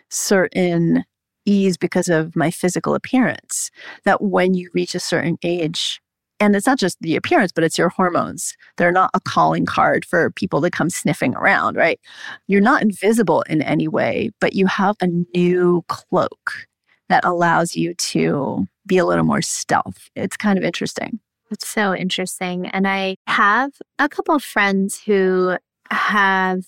[0.10, 1.03] certain
[1.46, 3.72] ease because of my physical appearance.
[4.04, 6.02] That when you reach a certain age,
[6.39, 8.56] and it's not just the appearance, but it's your hormones.
[8.78, 12.00] They're not a calling card for people to come sniffing around, right?
[12.48, 16.68] You're not invisible in any way, but you have a new cloak
[17.08, 20.10] that allows you to be a little more stealth.
[20.16, 21.20] It's kind of interesting.
[21.52, 22.68] It's so interesting.
[22.68, 25.58] And I have a couple of friends who
[25.91, 26.66] have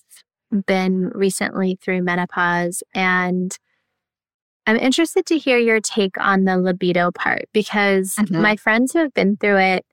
[0.66, 3.58] been recently through menopause and
[4.68, 8.42] I'm interested to hear your take on the libido part because mm-hmm.
[8.42, 9.86] my friends who have been through it,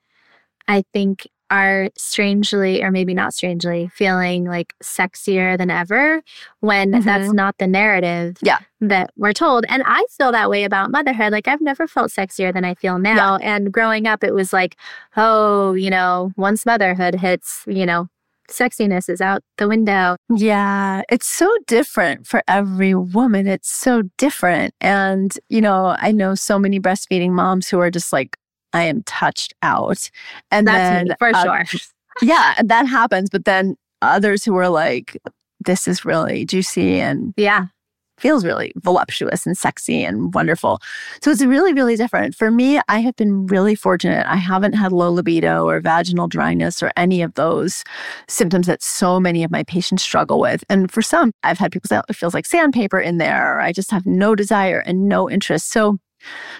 [0.67, 6.23] I think, are strangely, or maybe not strangely, feeling like sexier than ever
[6.61, 7.05] when mm-hmm.
[7.05, 8.59] that's not the narrative yeah.
[8.81, 9.65] that we're told.
[9.69, 11.33] And I feel that way about motherhood.
[11.33, 13.39] Like, I've never felt sexier than I feel now.
[13.39, 13.57] Yeah.
[13.57, 14.77] And growing up, it was like,
[15.17, 18.09] oh, you know, once motherhood hits, you know,
[18.49, 20.17] sexiness is out the window.
[20.35, 23.47] Yeah, it's so different for every woman.
[23.47, 24.75] It's so different.
[24.81, 28.37] And, you know, I know so many breastfeeding moms who are just like,
[28.73, 30.11] I am touched out.
[30.51, 31.65] And That's then me, for uh, sure.
[32.23, 33.29] Yeah, that happens.
[33.29, 35.21] But then others who are like,
[35.65, 37.67] this is really juicy and yeah
[38.19, 40.81] feels really voluptuous and sexy and wonderful.
[41.23, 42.35] So it's really, really different.
[42.35, 44.27] For me, I have been really fortunate.
[44.27, 47.85] I haven't had low libido or vaginal dryness or any of those
[48.29, 50.65] symptoms that so many of my patients struggle with.
[50.69, 53.61] And for some, I've had people say oh, it feels like sandpaper in there, or
[53.61, 55.71] I just have no desire and no interest.
[55.71, 55.99] So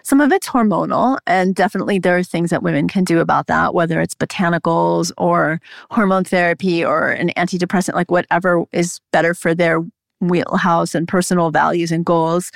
[0.03, 3.75] some of it's hormonal, and definitely there are things that women can do about that,
[3.75, 9.83] whether it's botanicals or hormone therapy or an antidepressant, like whatever is better for their
[10.21, 12.51] wheelhouse and personal values and goals.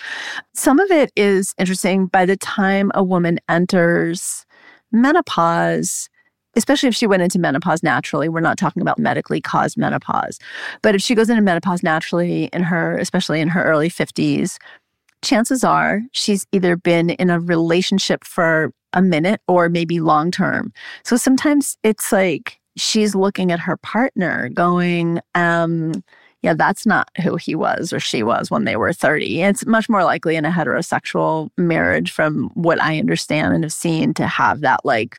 [0.54, 4.46] Some of it is interesting by the time a woman enters
[4.92, 6.08] menopause,
[6.56, 8.28] especially if she went into menopause naturally.
[8.28, 10.38] We're not talking about medically caused menopause.
[10.82, 14.58] But if she goes into menopause naturally in her, especially in her early 50s,
[15.22, 20.72] chances are she's either been in a relationship for a minute or maybe long term.
[21.04, 25.92] So sometimes it's like she's looking at her partner going, um,
[26.42, 29.42] yeah, that's not who he was or she was when they were 30.
[29.42, 34.14] It's much more likely in a heterosexual marriage, from what I understand and have seen,
[34.14, 35.18] to have that like,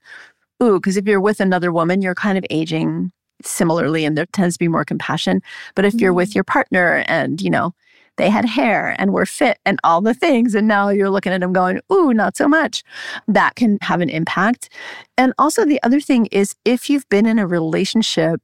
[0.64, 3.12] ooh, because if you're with another woman, you're kind of aging
[3.44, 5.42] similarly and there tends to be more compassion.
[5.76, 6.36] But if you're with mm.
[6.36, 7.74] your partner and, you know,
[8.18, 11.40] they had hair and were fit and all the things, and now you're looking at
[11.40, 12.84] them going, ooh, not so much,
[13.30, 14.70] that can have an impact.
[15.18, 18.42] And also, the other thing is if you've been in a relationship,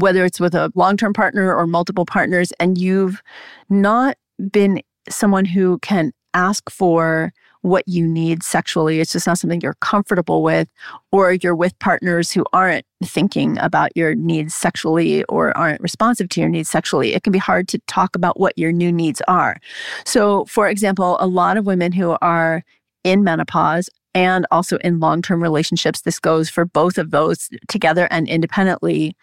[0.00, 3.22] whether it's with a long term partner or multiple partners, and you've
[3.68, 4.16] not
[4.50, 7.32] been someone who can ask for
[7.62, 9.00] what you need sexually.
[9.00, 10.68] It's just not something you're comfortable with,
[11.12, 16.40] or you're with partners who aren't thinking about your needs sexually or aren't responsive to
[16.40, 17.14] your needs sexually.
[17.14, 19.58] It can be hard to talk about what your new needs are.
[20.04, 22.64] So, for example, a lot of women who are
[23.04, 28.08] in menopause and also in long term relationships, this goes for both of those together
[28.10, 29.16] and independently,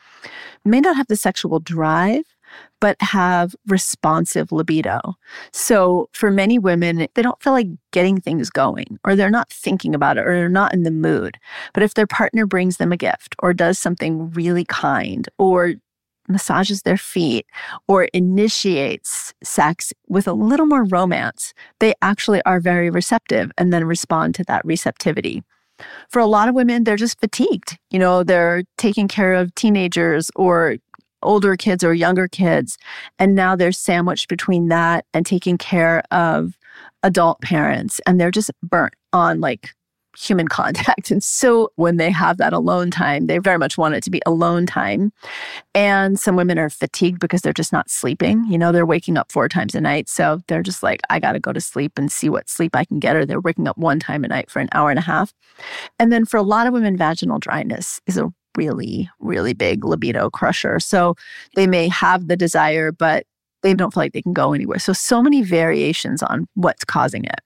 [0.66, 2.24] may not have the sexual drive
[2.80, 5.00] but have responsive libido.
[5.52, 9.94] So for many women, they don't feel like getting things going, or they're not thinking
[9.94, 11.38] about it, or they're not in the mood.
[11.74, 15.74] But if their partner brings them a gift, or does something really kind, or
[16.30, 17.46] massages their feet,
[17.88, 23.84] or initiates sex with a little more romance, they actually are very receptive and then
[23.84, 25.44] respond to that receptivity
[26.10, 27.78] for a lot of women, they're just fatigued.
[27.90, 30.78] You know, they're taking care of teenagers or
[31.22, 32.78] older kids or younger kids.
[33.18, 36.58] And now they're sandwiched between that and taking care of
[37.04, 38.00] adult parents.
[38.06, 39.74] And they're just burnt on like
[40.20, 41.12] human contact.
[41.20, 44.22] And so when they have that alone time, they very much want it to be
[44.26, 45.12] alone time.
[45.74, 48.46] And some women are fatigued because they're just not sleeping.
[48.46, 50.08] You know, they're waking up four times a night.
[50.08, 52.86] So they're just like, I got to go to sleep and see what sleep I
[52.86, 53.16] can get.
[53.16, 55.34] Or they're waking up one time a night for an hour and a half.
[55.98, 60.30] And then for a lot of women, vaginal dryness is a really, really big libido
[60.30, 60.80] crusher.
[60.80, 61.16] So
[61.56, 63.26] they may have the desire, but
[63.64, 64.80] they don't feel like they can go anywhere.
[64.80, 67.40] So, so many variations on what's causing it.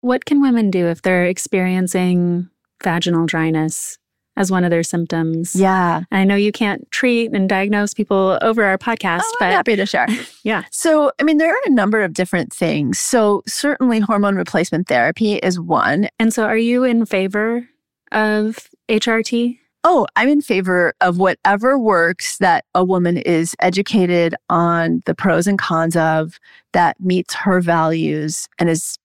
[0.00, 2.48] What can women do if they're experiencing
[2.82, 3.98] vaginal dryness
[4.36, 5.54] as one of their symptoms?
[5.54, 6.02] Yeah.
[6.10, 9.76] I know you can't treat and diagnose people over our podcast, oh, but I'm happy
[9.76, 10.06] to share.
[10.42, 10.64] yeah.
[10.70, 12.98] So, I mean, there are a number of different things.
[12.98, 16.08] So, certainly hormone replacement therapy is one.
[16.18, 17.68] And so, are you in favor
[18.12, 19.58] of HRT?
[19.84, 25.46] oh, I'm in favor of whatever works that a woman is educated on the pros
[25.46, 26.38] and cons of
[26.72, 28.98] that meets her values and is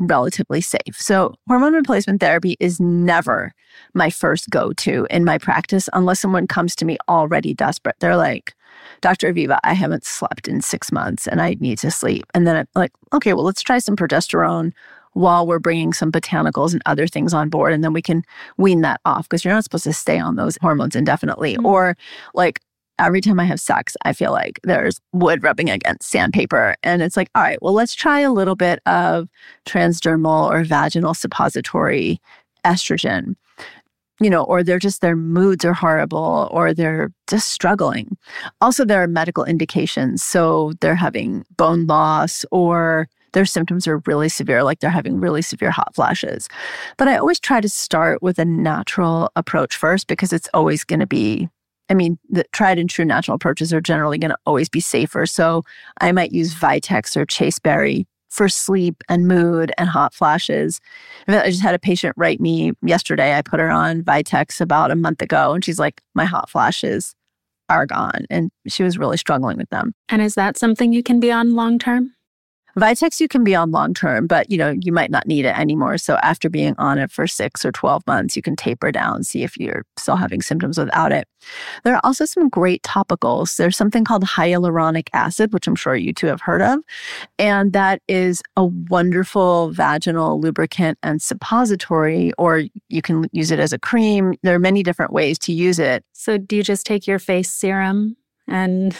[0.00, 0.94] relatively safe.
[0.94, 3.52] So, hormone replacement therapy is never
[3.94, 7.96] my first go to in my practice unless someone comes to me already desperate.
[8.00, 8.54] They're like,
[9.00, 9.32] Dr.
[9.32, 12.24] Aviva, I haven't slept in six months and I need to sleep.
[12.34, 14.72] And then I'm like, okay, well, let's try some progesterone
[15.12, 17.72] while we're bringing some botanicals and other things on board.
[17.72, 18.22] And then we can
[18.56, 21.54] wean that off because you're not supposed to stay on those hormones indefinitely.
[21.54, 21.66] Mm-hmm.
[21.66, 21.96] Or
[22.34, 22.60] like
[23.00, 26.76] every time I have sex, I feel like there's wood rubbing against sandpaper.
[26.82, 29.28] And it's like, all right, well, let's try a little bit of
[29.66, 32.20] transdermal or vaginal suppository
[32.64, 33.36] estrogen.
[34.22, 38.18] You know, or they're just their moods are horrible or they're just struggling.
[38.60, 40.22] Also, there are medical indications.
[40.22, 45.40] So they're having bone loss or their symptoms are really severe, like they're having really
[45.40, 46.50] severe hot flashes.
[46.98, 51.00] But I always try to start with a natural approach first because it's always going
[51.00, 51.48] to be
[51.90, 55.26] I mean, the tried and true natural approaches are generally going to always be safer.
[55.26, 55.64] So
[56.00, 60.80] I might use Vitex or Chasteberry for sleep and mood and hot flashes.
[61.26, 63.36] I just had a patient write me yesterday.
[63.36, 67.14] I put her on Vitex about a month ago, and she's like, My hot flashes
[67.68, 68.26] are gone.
[68.30, 69.92] And she was really struggling with them.
[70.08, 72.14] And is that something you can be on long term?
[72.78, 75.58] Vitex you can be on long term, but you know, you might not need it
[75.58, 75.98] anymore.
[75.98, 79.42] So after being on it for 6 or 12 months, you can taper down, see
[79.42, 81.26] if you're still having symptoms without it.
[81.84, 83.56] There are also some great topicals.
[83.56, 86.80] There's something called hyaluronic acid, which I'm sure you two have heard of,
[87.38, 93.72] and that is a wonderful vaginal lubricant and suppository or you can use it as
[93.72, 94.34] a cream.
[94.42, 96.04] There are many different ways to use it.
[96.12, 98.16] So do you just take your face serum
[98.46, 98.96] and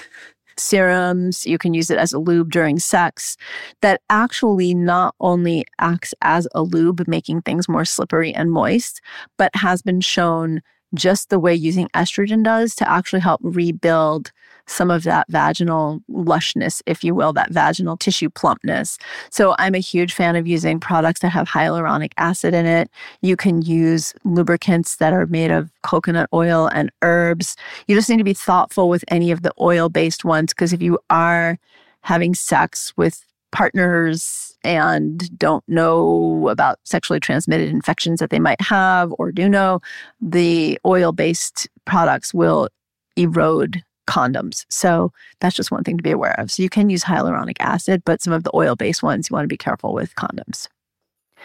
[0.57, 3.37] serums, you can use it as a lube during sex,
[3.83, 9.01] that actually not only acts as a lube, making things more slippery and moist,
[9.37, 10.63] but has been shown
[10.95, 14.33] just the way using estrogen does to actually help rebuild
[14.71, 18.99] some of that vaginal lushness, if you will, that vaginal tissue plumpness.
[19.31, 22.89] So I'm a huge fan of using products that have hyaluronic acid in it.
[23.21, 27.57] You can use lubricants that are made of coconut oil and herbs.
[27.89, 30.81] You just need to be thoughtful with any of the oil based ones because if
[30.81, 31.59] you are
[32.03, 39.13] having sex with partners and don't know about sexually transmitted infections that they might have
[39.19, 39.81] or do know,
[40.21, 42.69] the oil based products will
[43.17, 44.65] erode condoms.
[44.69, 46.51] So that's just one thing to be aware of.
[46.51, 49.45] So you can use hyaluronic acid, but some of the oil based ones, you want
[49.45, 50.69] to be careful with condoms.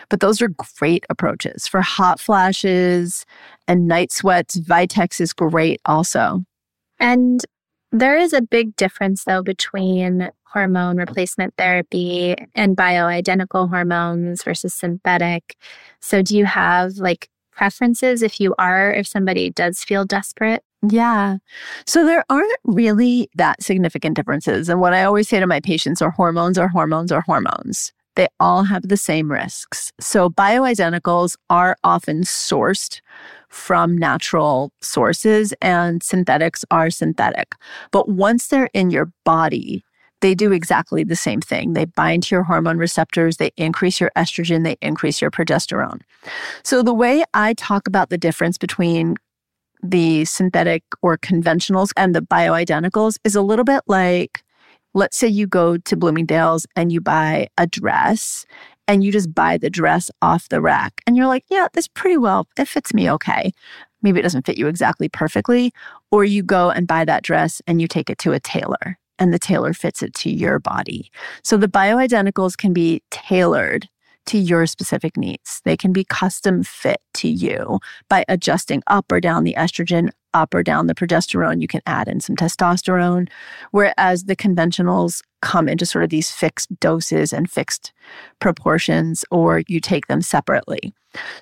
[0.10, 0.49] But those are
[0.80, 3.26] great approaches for hot flashes
[3.68, 4.60] and night sweats.
[4.60, 6.43] Vitex is great also.
[6.99, 7.41] And
[7.91, 15.58] there is a big difference, though, between hormone replacement therapy and bioidentical hormones versus synthetic.
[15.99, 20.64] So, do you have like preferences if you are, if somebody does feel desperate?
[20.88, 21.38] Yeah.
[21.86, 24.70] So there aren't really that significant differences.
[24.70, 27.91] And what I always say to my patients are hormones are hormones are hormones.
[28.16, 29.91] They all have the same risks.
[29.99, 33.01] So bioidenticals are often sourced
[33.49, 37.56] from natural sources and synthetics are synthetic.
[37.91, 39.84] But once they're in your body,
[40.26, 41.73] they do exactly the same thing.
[41.73, 46.01] They bind to your hormone receptors, they increase your estrogen, they increase your progesterone.
[46.63, 49.17] So, the way I talk about the difference between
[49.84, 54.43] the synthetic or conventionals and the bioidenticals is a little bit like
[54.95, 58.47] let's say you go to Bloomingdale's and you buy a dress
[58.88, 62.17] and you just buy the dress off the rack and you're like, yeah, this pretty
[62.17, 63.51] well, it fits me okay.
[64.01, 65.71] Maybe it doesn't fit you exactly perfectly.
[66.09, 69.34] Or you go and buy that dress and you take it to a tailor and
[69.34, 71.11] the tailor fits it to your body.
[71.43, 73.88] So the bioidenticals can be tailored
[74.28, 75.61] to your specific needs.
[75.66, 80.53] They can be custom fit to you by adjusting up or down the estrogen, up
[80.53, 81.61] or down the progesterone.
[81.61, 83.29] You can add in some testosterone,
[83.71, 87.93] whereas the conventionals come into sort of these fixed doses and fixed
[88.39, 90.93] proportions, or you take them separately.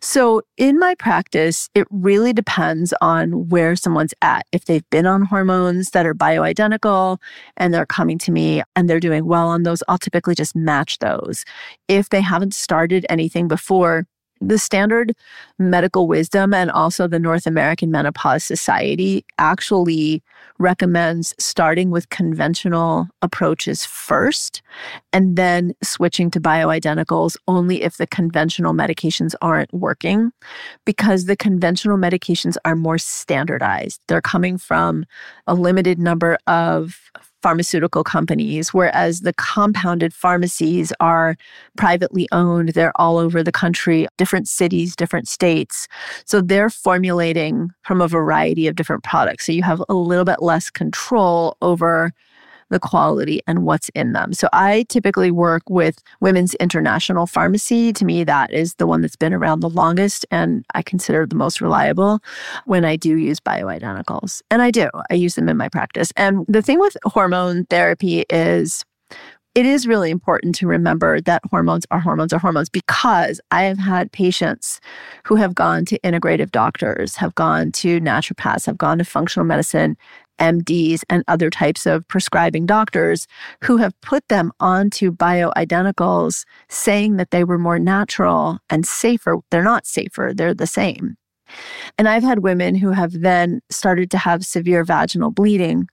[0.02, 4.46] So, in my practice, it really depends on where someone's at.
[4.52, 7.18] If they've been on hormones that are bioidentical
[7.58, 11.00] and they're coming to me and they're doing well on those, I'll typically just match
[11.00, 11.44] those.
[11.88, 14.06] If they haven't started anything before,
[14.48, 15.16] the standard
[15.60, 20.22] medical wisdom and also the North American Menopause Society actually
[20.60, 24.62] recommends starting with conventional approaches first
[25.12, 30.32] and then switching to bioidenticals only if the conventional medications aren't working
[30.86, 34.02] because the conventional medications are more standardized.
[34.08, 35.06] They're coming from
[35.48, 37.12] a limited number of
[37.44, 41.36] pharmaceutical companies, whereas the compounded pharmacies are
[41.78, 42.70] privately owned.
[42.70, 45.88] They're all over the country, different cities, different states.
[46.26, 49.46] So they're formulating from a variety of different products.
[49.46, 52.14] So you have a little bit less control over
[52.74, 54.34] the quality and what's in them.
[54.34, 57.94] So I typically work with Women's International Pharmacy.
[57.94, 61.36] To me, that is the one that's been around the longest and I consider the
[61.36, 62.20] most reliable
[62.66, 64.42] when I do use bioidenticals.
[64.52, 66.12] And I do, I use them in my practice.
[66.18, 68.84] And the thing with hormone therapy is
[69.56, 73.78] it is really important to remember that hormones are hormones are hormones because I have
[73.78, 74.82] had patients
[75.26, 79.96] who have gone to integrative doctors, have gone to naturopaths, have gone to functional medicine
[80.40, 83.28] MDs and other types of prescribing doctors
[83.64, 89.38] who have put them onto bioidenticals, saying that they were more natural and safer.
[89.52, 91.16] They're not safer, they're the same.
[91.98, 95.88] And I've had women who have then started to have severe vaginal bleeding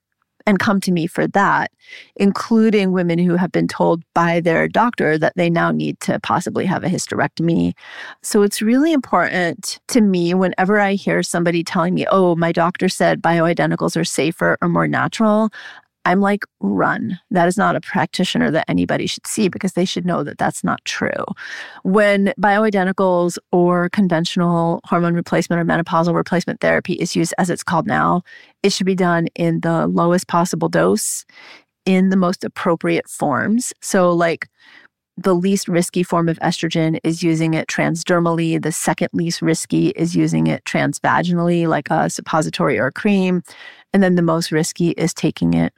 [0.47, 1.70] and come to me for that,
[2.16, 6.66] including women who have been told by their doctor that they now need to possibly
[6.66, 7.74] have a hysterectomy.
[8.22, 12.88] So it's really important to me whenever I hear somebody telling me, oh, my doctor
[12.88, 15.51] said bioidenticals are safer or more natural.
[16.05, 17.18] I'm like, run.
[17.30, 20.64] That is not a practitioner that anybody should see because they should know that that's
[20.64, 21.24] not true.
[21.82, 27.86] When bioidenticals or conventional hormone replacement or menopausal replacement therapy is used as it's called
[27.86, 28.22] now,
[28.62, 31.24] it should be done in the lowest possible dose
[31.84, 33.72] in the most appropriate forms.
[33.80, 34.48] So, like,
[35.16, 38.62] the least risky form of estrogen is using it transdermally.
[38.62, 43.42] The second least risky is using it transvaginally, like a suppository or a cream.
[43.92, 45.74] And then the most risky is taking it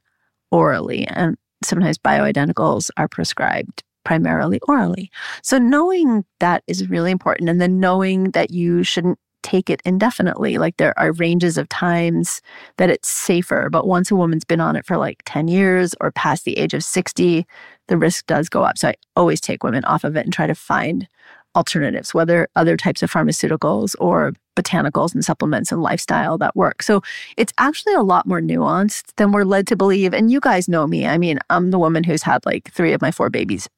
[0.52, 5.10] orally, and sometimes bioidenticals are prescribed primarily orally.
[5.42, 7.48] So, knowing that is really important.
[7.48, 10.58] And then knowing that you shouldn't take it indefinitely.
[10.58, 12.40] Like, there are ranges of times
[12.76, 13.68] that it's safer.
[13.70, 16.74] But once a woman's been on it for like 10 years or past the age
[16.74, 17.46] of 60,
[17.88, 18.78] the risk does go up.
[18.78, 21.08] So, I always take women off of it and try to find
[21.54, 26.82] alternatives, whether other types of pharmaceuticals or botanicals and supplements and lifestyle that work.
[26.82, 27.02] So
[27.36, 30.12] it's actually a lot more nuanced than we're led to believe.
[30.12, 31.06] And you guys know me.
[31.06, 33.68] I mean, I'm the woman who's had like three of my four babies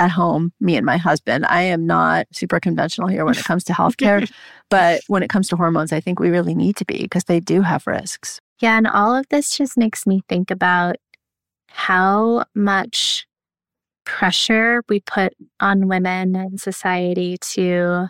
[0.00, 1.44] at home, me and my husband.
[1.46, 4.30] I am not super conventional here when it comes to healthcare,
[4.70, 7.40] but when it comes to hormones, I think we really need to be because they
[7.40, 8.40] do have risks.
[8.60, 8.76] Yeah.
[8.76, 10.96] And all of this just makes me think about
[11.68, 13.27] how much
[14.08, 18.08] pressure we put on women and society to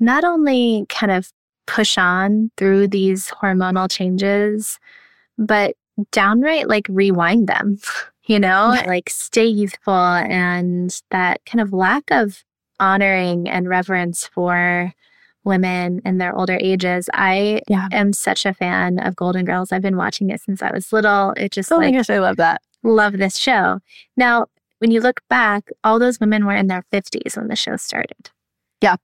[0.00, 1.30] not only kind of
[1.66, 4.80] push on through these hormonal changes,
[5.38, 5.76] but
[6.10, 7.78] downright like rewind them,
[8.26, 8.84] you know, yeah.
[8.86, 12.42] like stay youthful and that kind of lack of
[12.80, 14.92] honoring and reverence for
[15.44, 17.08] women in their older ages.
[17.12, 17.88] I Yeah.
[17.92, 19.72] am such a fan of Golden Girls.
[19.72, 21.32] I've been watching it since I was little.
[21.36, 22.62] It just Oh my like gosh, I love that.
[22.82, 23.80] love this show.
[24.16, 24.46] Now,
[24.82, 28.30] when you look back, all those women were in their 50s when the show started.
[28.80, 28.96] Yeah.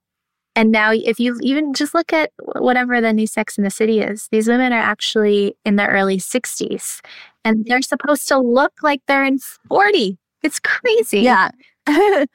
[0.57, 4.01] And now, if you even just look at whatever the new Sex in the City
[4.01, 7.01] is, these women are actually in their early 60s
[7.45, 10.19] and they're supposed to look like they're in 40.
[10.43, 11.21] It's crazy.
[11.21, 11.51] Yeah.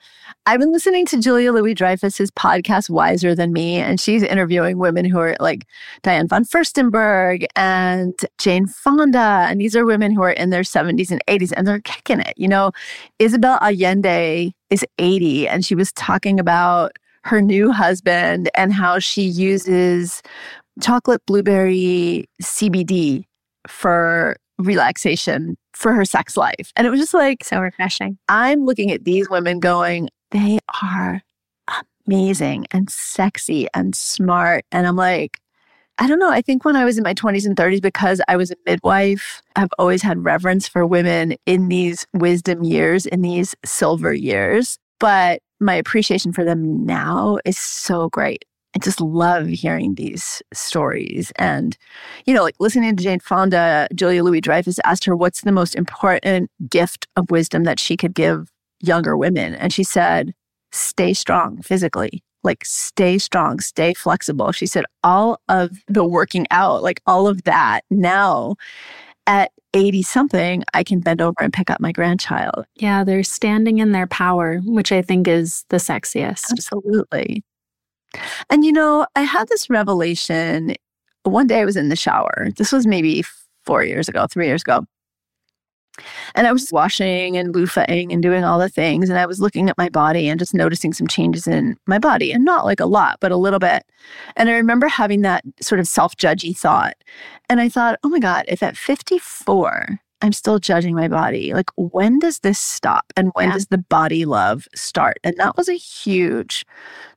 [0.45, 5.05] I've been listening to Julia Louis Dreyfus's podcast, Wiser Than Me, and she's interviewing women
[5.05, 5.67] who are like
[6.01, 9.45] Diane von Furstenberg and Jane Fonda.
[9.47, 12.33] And these are women who are in their 70s and 80s and they're kicking it.
[12.35, 12.71] You know,
[13.19, 19.21] Isabel Allende is 80 and she was talking about her new husband and how she
[19.21, 20.23] uses
[20.81, 23.25] chocolate blueberry CBD
[23.67, 26.71] for relaxation for her sex life.
[26.75, 28.17] And it was just like, So refreshing.
[28.29, 31.21] I'm looking at these women going, they are
[32.07, 34.65] amazing and sexy and smart.
[34.71, 35.39] And I'm like,
[35.99, 36.31] I don't know.
[36.31, 39.43] I think when I was in my 20s and 30s, because I was a midwife,
[39.55, 44.79] I've always had reverence for women in these wisdom years, in these silver years.
[44.99, 48.45] But my appreciation for them now is so great.
[48.75, 51.31] I just love hearing these stories.
[51.35, 51.77] And,
[52.25, 55.75] you know, like listening to Jane Fonda, Julia Louis Dreyfus asked her what's the most
[55.75, 58.49] important gift of wisdom that she could give
[58.81, 59.53] younger women.
[59.53, 60.33] And she said,
[60.71, 62.23] stay strong physically.
[62.43, 64.51] Like, stay strong, stay flexible.
[64.51, 68.55] She said, all of the working out, like all of that now
[69.27, 72.65] at 80 something, I can bend over and pick up my grandchild.
[72.75, 76.51] Yeah, they're standing in their power, which I think is the sexiest.
[76.51, 77.43] Absolutely.
[78.49, 80.75] And you know, I had this revelation.
[81.23, 82.49] One day I was in the shower.
[82.57, 83.23] This was maybe
[83.65, 84.85] four years ago, three years ago.
[86.33, 89.09] And I was washing and loofahing and doing all the things.
[89.09, 92.31] And I was looking at my body and just noticing some changes in my body.
[92.31, 93.85] And not like a lot, but a little bit.
[94.35, 96.95] And I remember having that sort of self judgy thought.
[97.47, 101.69] And I thought, oh my God, if at 54, I'm still judging my body, like
[101.75, 103.11] when does this stop?
[103.17, 103.53] And when Yeah.
[103.53, 105.17] does the body love start?
[105.23, 106.65] And that was a huge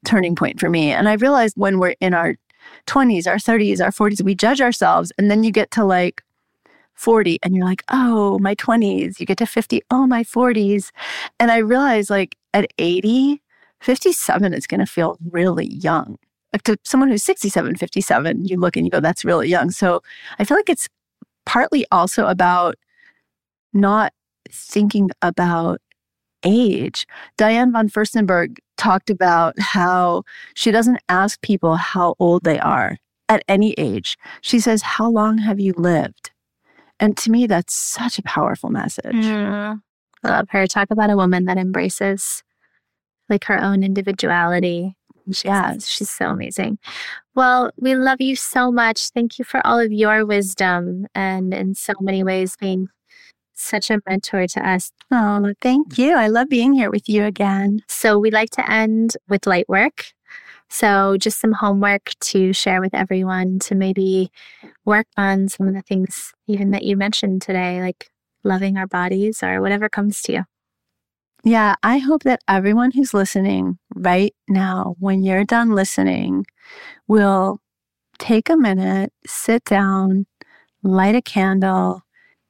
[0.05, 0.91] turning point for me.
[0.91, 2.35] And I realized when we're in our
[2.87, 5.13] 20s, our 30s, our 40s, we judge ourselves.
[5.19, 6.23] And then you get to like
[6.95, 9.21] 40 and you're like, oh, my 20s.
[9.21, 10.91] You get to 50, oh, my 40s.
[11.39, 13.41] And I realized like at 80,
[13.81, 16.17] 57 is going to feel really young.
[16.53, 19.71] Like to someone who's 67, 57, you look and you go, that's really young.
[19.71, 20.03] So
[20.41, 20.89] I feel like it's
[21.45, 22.75] partly also about
[23.77, 24.13] not
[24.51, 25.81] thinking about
[26.45, 27.07] age.
[27.37, 30.23] Diane von Furstenberg talked about how
[30.55, 32.97] she doesn't ask people how old they are
[33.29, 34.17] at any age.
[34.41, 36.31] She says, How long have you lived?
[37.01, 39.13] And to me, that's such a powerful message.
[39.15, 39.81] Mm.
[40.25, 40.67] I love her.
[40.67, 42.43] Talk about a woman that embraces
[43.29, 44.97] like her own individuality.
[45.29, 45.89] She's, Yes.
[45.89, 46.79] she's so amazing.
[47.35, 49.09] Well, we love you so much.
[49.09, 52.89] Thank you for all of your wisdom and in so many ways being
[53.57, 54.93] such a mentor to us.
[55.11, 56.15] Oh, thank you.
[56.15, 57.83] I love being here with you again.
[57.89, 60.07] So we like to end with light work.
[60.69, 64.31] So just some homework to share with everyone to maybe
[64.85, 68.11] work on some of the things even that you mentioned today, like
[68.43, 70.45] loving our bodies or whatever comes to you.
[71.45, 76.45] Yeah, I hope that everyone who's listening right now, when you're done listening,
[77.07, 77.61] will
[78.19, 80.27] take a minute, sit down,
[80.83, 82.03] light a candle,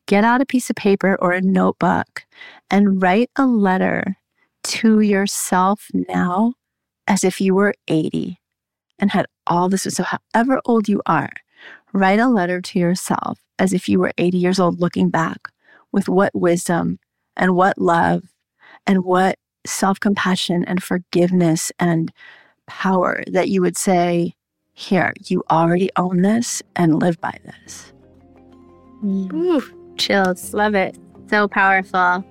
[0.07, 2.25] get out a piece of paper or a notebook,
[2.71, 4.17] and write a letter
[4.65, 6.55] to yourself now
[7.07, 8.41] as if you were 80
[8.99, 9.83] and had all this.
[9.83, 11.31] So, however old you are,
[11.93, 15.49] write a letter to yourself as if you were 80 years old looking back
[15.93, 16.99] with what wisdom
[17.37, 18.25] and what love
[18.87, 22.13] and what self compassion and forgiveness and
[22.67, 24.35] power that you would say,
[24.73, 27.93] Here, you already own this and live by this.
[29.03, 29.33] Mm.
[29.33, 30.55] Ooh, chills.
[30.55, 30.99] Love it.
[31.28, 32.24] So powerful.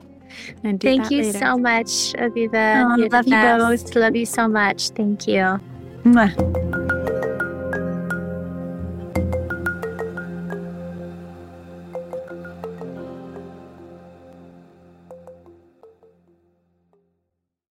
[0.61, 1.37] Thank you later.
[1.37, 2.83] so much, Aviva.
[2.83, 3.85] Oh, love you best.
[3.85, 3.95] both.
[3.95, 4.89] Love you so much.
[4.89, 5.59] Thank you.
[6.03, 6.94] Mwah.